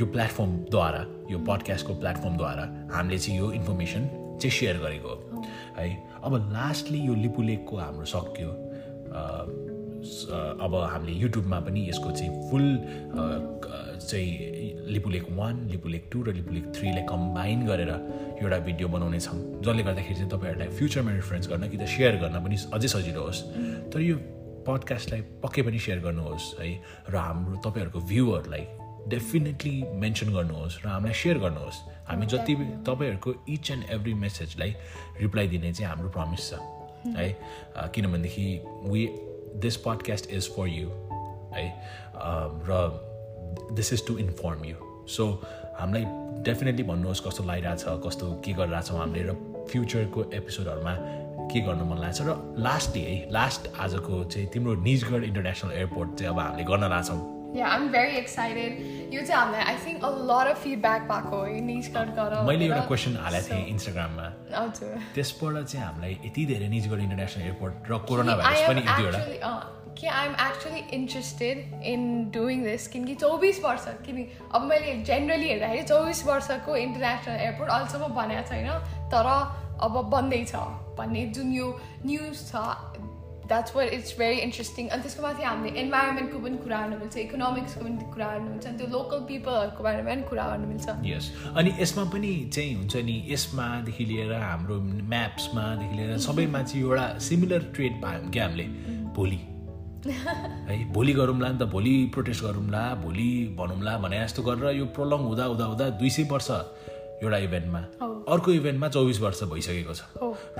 यो 0.00 0.06
प्लेटफर्मद्वारा 0.16 1.02
यो 1.30 1.38
पडकास्टको 1.48 1.94
प्लेटफर्मद्वारा 2.04 2.64
हामीले 2.94 3.18
चाहिँ 3.18 3.38
यो 3.40 3.50
इन्फर्मेसन 3.60 4.08
चाहिँ 4.40 4.54
सेयर 4.60 4.78
गरेको 4.86 5.08
हो 5.08 5.42
है। 5.78 5.90
अब 6.24 6.36
लास्टली 6.52 7.00
यो 7.00 7.14
लिपुलेकको 7.26 7.76
हाम्रो 7.76 8.06
सक्यो 8.14 8.50
अब 10.04 10.74
हामीले 10.92 11.12
युट्युबमा 11.18 11.58
पनि 11.66 11.88
यसको 11.88 12.10
चाहिँ 12.12 12.50
फुल 12.50 12.66
चाहिँ 14.04 14.32
लिपुलेक 14.92 15.26
वान 15.32 15.54
लिपुलेक 15.70 16.08
टू 16.12 16.22
र 16.22 16.32
लिपुलेक 16.34 16.64
थ्रीलाई 16.76 17.04
कम्बाइन 17.08 17.66
गरेर 17.66 17.90
एउटा 18.42 18.58
भिडियो 18.68 18.88
बनाउने 18.88 19.20
छौँ 19.20 19.38
जसले 19.64 19.82
गर्दाखेरि 19.82 20.14
चाहिँ 20.14 20.30
तपाईँहरूलाई 20.30 20.68
फ्युचरमा 20.76 21.12
रिफरेन्स 21.12 21.48
गर्न 21.48 21.68
कि 21.72 21.76
त 21.76 21.88
सेयर 21.88 22.16
गर्न 22.20 22.36
पनि 22.44 22.56
अझै 22.76 22.88
सजिलो 22.88 23.22
होस्। 23.24 23.40
तर 23.92 24.00
यो 24.00 24.16
पडकास्टलाई 24.68 25.20
पक्कै 25.40 25.62
पनि 25.62 25.78
सेयर 25.78 25.98
गर्नुहोस् 26.04 26.46
है 26.60 26.68
र 27.08 27.16
हाम्रो 27.16 27.56
तपाईँहरूको 27.64 28.00
भ्यूहरूलाई 28.12 28.64
डेफिनेटली 29.08 29.76
मेन्सन 30.04 30.28
गर्नुहोस् 30.36 30.76
र 30.84 30.86
हामीलाई 30.88 31.16
सेयर 31.16 31.38
गर्नुहोस्। 31.44 31.78
हामी 32.08 32.26
जति 32.32 32.52
तपाईँहरूको 32.88 33.30
इच 33.48 33.70
एन्ड 33.70 33.84
एभ्री 33.96 34.14
मेसेजलाई 34.24 34.70
रिप्लाई 35.20 35.46
दिने 35.48 35.72
चाहिँ 35.72 35.88
हाम्रो 35.88 36.08
प्रमिस 36.12 36.44
छ 36.50 36.60
है। 37.16 37.28
किनभनेदेखि 37.94 38.46
we 38.92 39.02
this 39.56 39.76
podcast 39.76 40.30
is 40.30 40.48
for 40.48 40.68
you 40.68 40.88
है 41.54 41.66
र 42.68 42.80
this 43.72 43.92
is 43.92 44.06
to 44.06 44.18
inform 44.18 44.64
you 44.64 44.76
so 45.08 45.42
हामीलाई 45.80 46.04
डेफिनेटली 46.42 46.82
भन्नुहोस् 46.82 47.20
कस्तो 47.20 47.44
लागिरहेछ 47.44 47.84
कस्तो 48.06 48.32
के 48.44 48.52
गरिरहेछौँ 48.52 48.98
हामीले 48.98 49.22
र 49.22 49.34
फ्युचरको 49.70 50.24
एपिसोडहरूमा 50.34 50.96
के 51.52 51.60
गर्नु 51.60 51.84
मन 51.84 51.98
लाग्छ? 51.98 52.20
र 52.22 52.54
लास्ट 52.58 52.94
डे 52.94 53.00
है 53.00 53.30
लास्ट 53.30 53.68
आजको 53.78 54.24
चाहिँ 54.24 54.48
तिम्रो 54.48 54.74
निजगढ 54.74 55.24
इन्टरनेसनल 55.24 55.72
एयरपोर्ट 55.72 56.14
चाहिँ 56.14 56.32
अब 56.32 56.38
हामीले 56.40 56.64
गर्न 56.64 56.88
लाग्छौँ 56.88 57.33
Yeah, 57.54 57.70
I'm 57.70 57.90
very 57.90 58.16
excited. 58.18 58.78
यो 59.14 59.22
चाहिँ 59.22 59.40
हामीलाई 59.40 59.62
I 59.62 59.76
think 59.84 60.04
a 60.04 60.08
lot 60.30 60.48
of 60.50 60.62
feedback 60.62 61.02
भएको 61.10 61.36
हो 61.36 61.60
निजगढ 61.66 62.08
गर 62.16 62.32
मैले 62.46 62.64
एउटा 62.64 62.80
क्वेसन 62.86 63.16
हालेको 63.24 63.48
थिएँ 63.48 63.66
इन्स्टाग्राममा 63.74 64.26
हजुर 64.54 64.96
त्यसबाट 65.14 65.62
चाहिँ 65.62 65.84
हामीलाई 65.86 66.18
यति 66.24 66.46
धेरै 66.46 66.68
निजगढ 66.74 67.00
इन्टरनेसनल 67.06 67.44
एयरपोर्ट 67.44 67.90
र 67.90 67.98
कोरोना 68.10 68.36
भाइरस 68.36 68.66
पनि 68.68 68.80
एक 68.80 68.96
दुईवटा 68.98 69.52
कि 69.98 70.06
I 70.12 70.26
am 70.26 70.34
actually 70.44 70.80
interested 70.96 71.84
in 71.92 72.02
doing 72.34 72.64
this 72.64 72.88
किनकि 72.94 73.14
चौबिस 73.16 73.64
वर्ष 73.64 73.84
किन 74.06 74.18
अब 74.54 74.62
मैले 74.70 74.96
जेनरली 75.10 75.48
हेर्दाखेरि 75.48 75.82
चौबिस 75.92 76.24
वर्षको 76.26 76.76
इन्टरनेसनल 76.78 77.36
एयरपोर्ट 77.44 77.70
अहिलेसम्म 77.70 78.14
भनेको 78.16 78.48
छैन 78.48 78.66
तर 79.14 79.30
अब 79.86 80.02
बन्दैछ 80.10 80.54
भन्ने 80.98 81.26
जुन 81.36 81.52
यो 81.52 81.68
न्युज 82.06 82.42
छ 82.48 82.66
that's 83.48 83.76
where 83.76 83.86
it's 83.94 84.18
very 84.18 84.36
interesting 84.40 84.88
अनि 84.88 85.02
त्यसको 85.02 85.22
माथि 85.22 85.42
हामीले 85.42 85.80
इन्भाइरोमेन्टको 85.80 86.38
पनि 86.44 86.56
कुरा 86.64 86.80
गर्नु 86.80 86.98
मिल्छ 86.98 87.16
इकोनोमिक्सको 87.18 87.84
पनि 87.84 88.10
कुरा 88.14 88.28
गर्नु 88.32 88.50
मिल्छ 88.50 88.66
अनि 88.66 88.78
त्यो 88.78 88.86
लोकल 88.96 89.24
पिपलहरूको 89.30 89.84
बारेमा 89.84 90.10
पनि 90.10 90.28
कुरा 90.28 90.44
गर्नु 90.50 90.68
मिल्छ 90.68 90.96
यस 91.06 91.30
अनि 91.54 91.74
यसमा 91.80 92.04
पनि 92.12 92.34
चाहिँ 92.52 92.74
हुन्छ 92.74 93.04
नि 93.08 93.16
यसमादेखि 93.28 94.04
लिएर 94.04 94.32
हाम्रो 94.42 94.80
म्याप्समादेखि 95.10 95.96
लिएर 95.96 96.18
सबैमा 96.26 96.62
चाहिँ 96.62 96.84
एउटा 96.84 97.08
सिमिलर 97.26 97.72
ट्रेड 97.74 98.00
पायौँ 98.02 98.30
क्या 98.30 98.46
हामीले 98.46 98.68
भोलि 99.18 99.40
है 100.06 100.78
भोलि 100.92 101.12
गरौँला 101.12 101.48
नि 101.48 101.58
त 101.58 101.68
भोलि 101.70 101.94
प्रोटेस्ट 102.14 102.44
गरौँला 102.44 102.82
भोलि 103.02 103.28
भनौँला 103.58 103.96
भने 103.98 104.24
जस्तो 104.24 104.42
गरेर 104.42 104.76
यो 104.78 104.86
प्रोलङ 104.96 105.20
हुँदा 105.28 105.44
हुँदा 105.44 105.64
हुँदा 105.64 105.88
दुई 106.00 106.10
सय 106.10 106.28
वर्ष 106.32 106.50
एउटा 107.22 107.38
इभेन्टमा 107.38 107.78
अर्को 108.28 108.52
इभेन्टमा 108.52 108.88
चौबिस 108.88 109.20
वर्ष 109.20 109.42
भइसकेको 109.52 109.94
छ 109.94 110.02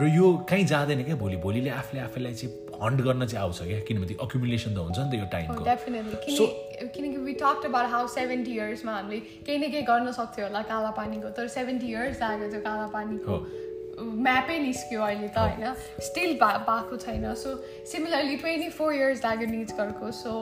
र 0.01 0.09
यो 0.17 0.33
कहीँ 0.51 0.65
जाँदैन 0.67 1.03
क्या 1.05 1.17
भोलि 1.17 1.37
भोलिले 1.45 1.71
आफूले 1.73 2.01
आफैलाई 2.03 2.35
चाहिँ 2.35 2.64
हन्ट 2.85 3.01
गर्न 3.09 3.27
चाहिँ 3.27 3.43
आउँछ 3.45 3.59
क्या 3.63 3.81
किनभने 3.89 4.17
अक्युमुलेसन 4.29 4.75
त 4.75 4.79
हुन्छ 4.87 4.99
नि 4.99 5.11
त 5.11 5.15
यो 5.21 5.27
टाइमको 5.35 6.37
सो 6.39 6.47
किनकि 6.95 7.19
we 7.27 7.35
talk 7.43 7.67
about 7.67 7.91
how 7.91 8.09
seventy 8.15 8.53
इयर्समा 8.57 8.97
हामीले 8.97 9.21
केही 9.21 9.59
न 9.59 9.71
केही 9.75 9.83
गर्न 9.93 10.17
सक्थ्यो 10.23 10.47
होला 10.47 10.63
काला 10.73 10.91
पानीको 11.03 11.37
तर 11.37 11.47
सेभेन्टी 11.59 11.87
इयर्स 11.93 12.21
लाग्यो 12.23 12.51
त्यो 12.51 12.61
काला 12.67 12.87
पानीको 12.97 13.39
म्यापै 14.27 14.59
निस्क्यो 14.59 15.03
अहिले 15.03 15.29
त 15.29 15.39
होइन। 15.39 15.65
स्टिल 16.03 16.33
भा 16.39 16.47
भएको 16.69 16.97
छैन। 17.03 17.27
So 17.43 17.51
similarly 17.91 18.37
twenty 18.37 18.69
four 18.79 18.95
years 18.95 19.23
लाग्यो 19.25 19.47
निजगढको 19.51 20.11
so 20.21 20.33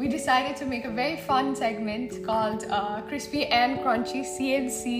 we 0.00 0.06
decided 0.14 0.58
to 0.60 0.66
make 0.72 0.86
a 0.86 0.90
very 0.98 1.16
fun 1.28 1.54
segment 1.60 2.12
called 2.28 2.68
crispy 3.08 3.40
and 3.58 3.80
crunchy 3.82 4.22
CNC 4.34 4.98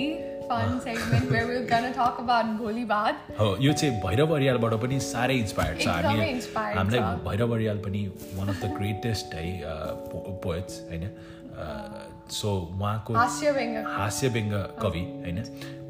fun 0.49 0.81
segment 0.81 1.31
where 1.31 1.47
we're 1.51 1.69
gonna 1.71 1.93
talk 2.01 2.21
about 2.25 2.53
भोलि 2.59 2.85
बाद 2.93 3.15
हो 3.41 3.49
यो 3.61 3.73
चाहिँ 3.73 4.01
भैरव 4.03 4.35
अरियालबाट 4.37 4.75
पनि 4.83 5.01
साह्रै 5.07 5.37
इन्सपायर्ड 5.45 5.81
छ। 5.81 5.89
हामी 5.89 6.29
हामीलाई 6.77 7.01
भैरव 7.27 7.55
अरियाल 7.55 7.79
पनि 7.87 8.05
वान 8.37 8.49
अफ 8.49 8.63
द 8.65 8.71
ग्रेटेस्ट 8.79 9.35
है 9.35 9.45
पोएट्स 10.45 10.81
होइन? 10.91 11.05
सो 12.31 12.49
उहाँको 12.79 13.15
हास्य 13.15 13.51
व्यङ्ग 14.31 14.55
कवि 14.81 15.05
होइन? 15.23 15.39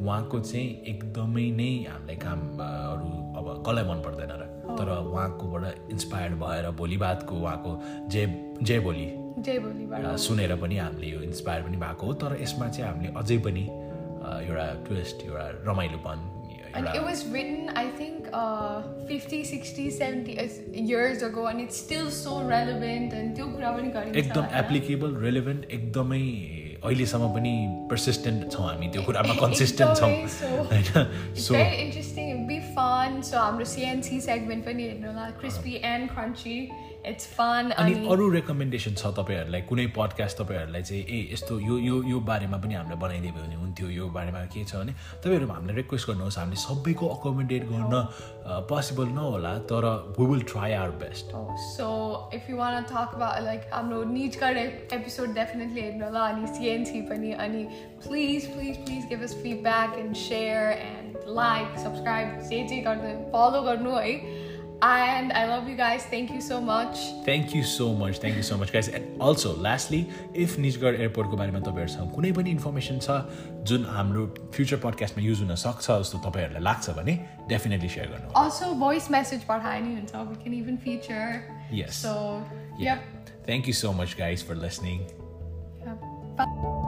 उहाँको 0.01 0.41
चाहिँ 0.41 0.69
एकदमै 0.93 1.47
नै 1.61 1.71
हामीलाई 1.93 2.17
कामहरू 2.27 3.11
अब 3.39 3.47
कसलाई 3.67 3.85
मन 3.91 3.99
पर्दैन 4.07 4.33
र? 4.41 4.45
तर 4.79 4.89
उहाँकोबाट 4.99 5.91
इन्सपायर्ड 5.93 6.35
भएर 6.43 6.71
भोलि 6.79 6.97
बादको 7.05 7.35
उहाँको 7.37 7.73
जय 8.15 8.27
जय 8.63 8.79
भोलि 8.87 9.09
सुनेर 10.27 10.55
पनि 10.63 10.77
हामीले 10.79 11.09
यो 11.09 11.21
इन्सपायर 11.23 11.63
पनि 11.63 11.77
भएको 11.77 12.07
हो। 12.07 12.13
तर 12.23 12.37
यसमा 12.43 12.69
चाहिँ 12.69 12.91
हामीले 12.91 13.13
अझै 13.19 13.39
पनि 13.47 13.65
एउटा 14.37 14.85
ट्विस्ट 14.89 15.23
एउटा 15.25 15.63
रमाइलोपन 15.67 16.35
And 16.69 16.87
it 16.87 16.95
was 16.95 17.19
written, 17.19 17.69
I 17.69 17.85
think, 17.85 18.19
uh, 18.21 18.83
50, 19.09 19.45
60, 19.45 19.91
70 19.91 20.39
as- 20.39 20.89
years 20.91 21.23
ago, 21.23 21.47
and 21.47 21.61
it's 21.61 21.79
still 21.87 22.11
so 22.27 22.49
relevant. 22.49 23.13
And 23.13 23.37
त्यो 23.37 23.47
कुरा 23.47 23.71
पनि 23.71 23.89
गरिन्छ 23.89 24.17
एकदम? 24.17 24.45
एप्लिकेबल 24.53 25.15
रेलेभेन्ट 25.15 25.65
एकदमै 25.65 26.21
अहिलेसम्म 26.85 27.29
पनि 27.29 27.69
पर्सिस्टेन्ट 27.91 28.53
छौँ 28.53 28.67
हामी 28.67 28.89
त्यो 28.89 29.03
कुरामा 29.03 29.35
कन्सिस्टेन्ट 29.35 29.97
छौँ. 29.97 30.11
होइन 30.11 31.11
so. 31.35 31.55
It'll 31.55 32.49
be 32.49 32.61
fun. 32.61 33.33
So 33.33 33.39
हाम्रो 33.39 33.65
CNC 33.65 34.21
segment 34.29 34.67
पनि 34.67 34.83
हेर्नु 34.83 35.07
होला 35.07 35.41
crispy 35.41 35.75
and 35.85 36.11
crunchy. 36.11 36.67
It's 37.09 37.27
fun. 37.37 37.71
अनि 37.73 37.93
अरू 38.13 38.29
रेकमेन्डेसन 38.31 38.95
छ 39.01 39.13
तपाईँहरूलाई 39.19 39.61
कुनै 39.69 39.87
पडकास्ट 39.97 40.39
तपाईँहरूलाई 40.39 40.83
चाहिँ 40.89 41.03
ए 41.03 41.19
यस्तो 41.33 41.59
यो 41.61 41.77
यो 41.89 41.97
यो 42.11 42.19
बारेमा 42.31 42.57
पनि 42.65 42.75
हामीलाई 42.75 42.99
बनाइदियो 43.05 43.33
भने 43.37 43.57
हुन्थ्यो 43.61 43.89
यो 43.99 44.09
बारेमा 44.17 44.45
के 44.55 44.65
छ? 44.65 44.75
भने 44.83 44.93
तपाईँहरू 45.25 45.47
हामीलाई 45.53 45.77
रिक्वेस्ट 45.77 46.09
गर्नुहोस् 46.09 46.39
हामीले 46.39 46.61
सबैको 46.65 47.07
अकोमोडेट 47.17 47.63
गर्न 47.71 47.95
पोसिबल 48.73 49.09
नहोला 49.19 49.53
तर 49.73 49.87
we 50.19 50.27
will 50.33 50.43
try 50.53 50.73
our 50.81 50.91
best 51.05 51.27
you 52.49 52.57
want 52.57 52.77
to 52.77 52.93
talk 52.93 53.15
about 53.17 53.43
like 53.45 53.65
हाम्रो 53.73 54.03
निजका 54.11 54.51
episode 54.99 55.33
definitely 55.39 55.83
हेर्नु 55.83 56.05
होला 56.05 56.27
अनि 56.33 56.53
CNC 56.59 57.01
पनि 57.09 57.33
अनि 57.47 57.63
please 58.05 58.51
please 58.57 58.79
please 58.85 59.09
give 59.15 59.25
us 59.29 59.35
feedback 59.47 59.97
and 60.03 60.21
share 60.25 60.69
and 60.91 61.17
like 61.41 61.81
subscribe 61.87 62.37
जे 62.51 62.63
जे 62.69 62.83
गर्नु 62.89 63.17
follow 63.37 63.65
गर्नु 63.71 63.97
है। 63.97 64.47
And 64.87 65.33
I 65.33 65.45
love 65.47 65.69
you 65.69 65.75
guys 65.77 66.05
thank 66.11 66.31
you 66.31 66.41
so 66.41 66.61
much 66.61 66.99
thank 67.27 67.55
you 67.57 67.63
so 67.71 67.87
much 68.01 68.19
thank 68.23 68.37
you 68.37 68.43
so 68.49 68.57
much 68.57 68.71
guys 68.73 68.89
and 68.99 69.23
also 69.29 69.55
lastly 69.63 70.01
if 70.45 70.59
Nijgadh 70.65 71.01
एयरपोर्टको 71.01 71.37
बारेमा 71.37 71.61
तपाईँहरूसँग 71.69 72.13
कुनै 72.15 72.33
पनि 72.39 72.51
information 72.59 72.99
छ 73.07 73.19
जुन 73.71 73.85
हाम्रो 73.97 74.27
फ्युचर 74.57 74.77
पडकास्टमा 74.87 75.25
युज 75.25 75.41
हुन 75.43 75.55
सक्छ 75.65 75.87
जस्तो 75.91 76.19
तपाईँहरूलाई 76.29 76.63
लाग्छ 76.71 76.91
भने 77.01 77.19
डेफिनेटली 77.55 77.89
सेयर 77.97 78.11
गर्नु 78.15 78.35
also 78.45 78.73
voice 78.85 79.11
message 79.19 79.47
पठाए 79.53 79.81
नि 79.87 79.95
हुन्छ 79.95 80.27
we 80.33 80.37
can 80.45 80.59
even 80.63 80.79
feature 80.89 81.31
Yes. 81.81 82.03
so 82.07 82.15
Yeah. 82.79 82.85
yep 82.91 83.33
Thank 83.49 83.67
you 83.67 83.73
so 83.77 83.93
much, 84.01 84.15
guys, 84.19 84.43
for 84.49 84.55
listening. 84.67 85.01
yep. 85.87 86.07
Bye. 86.37 86.88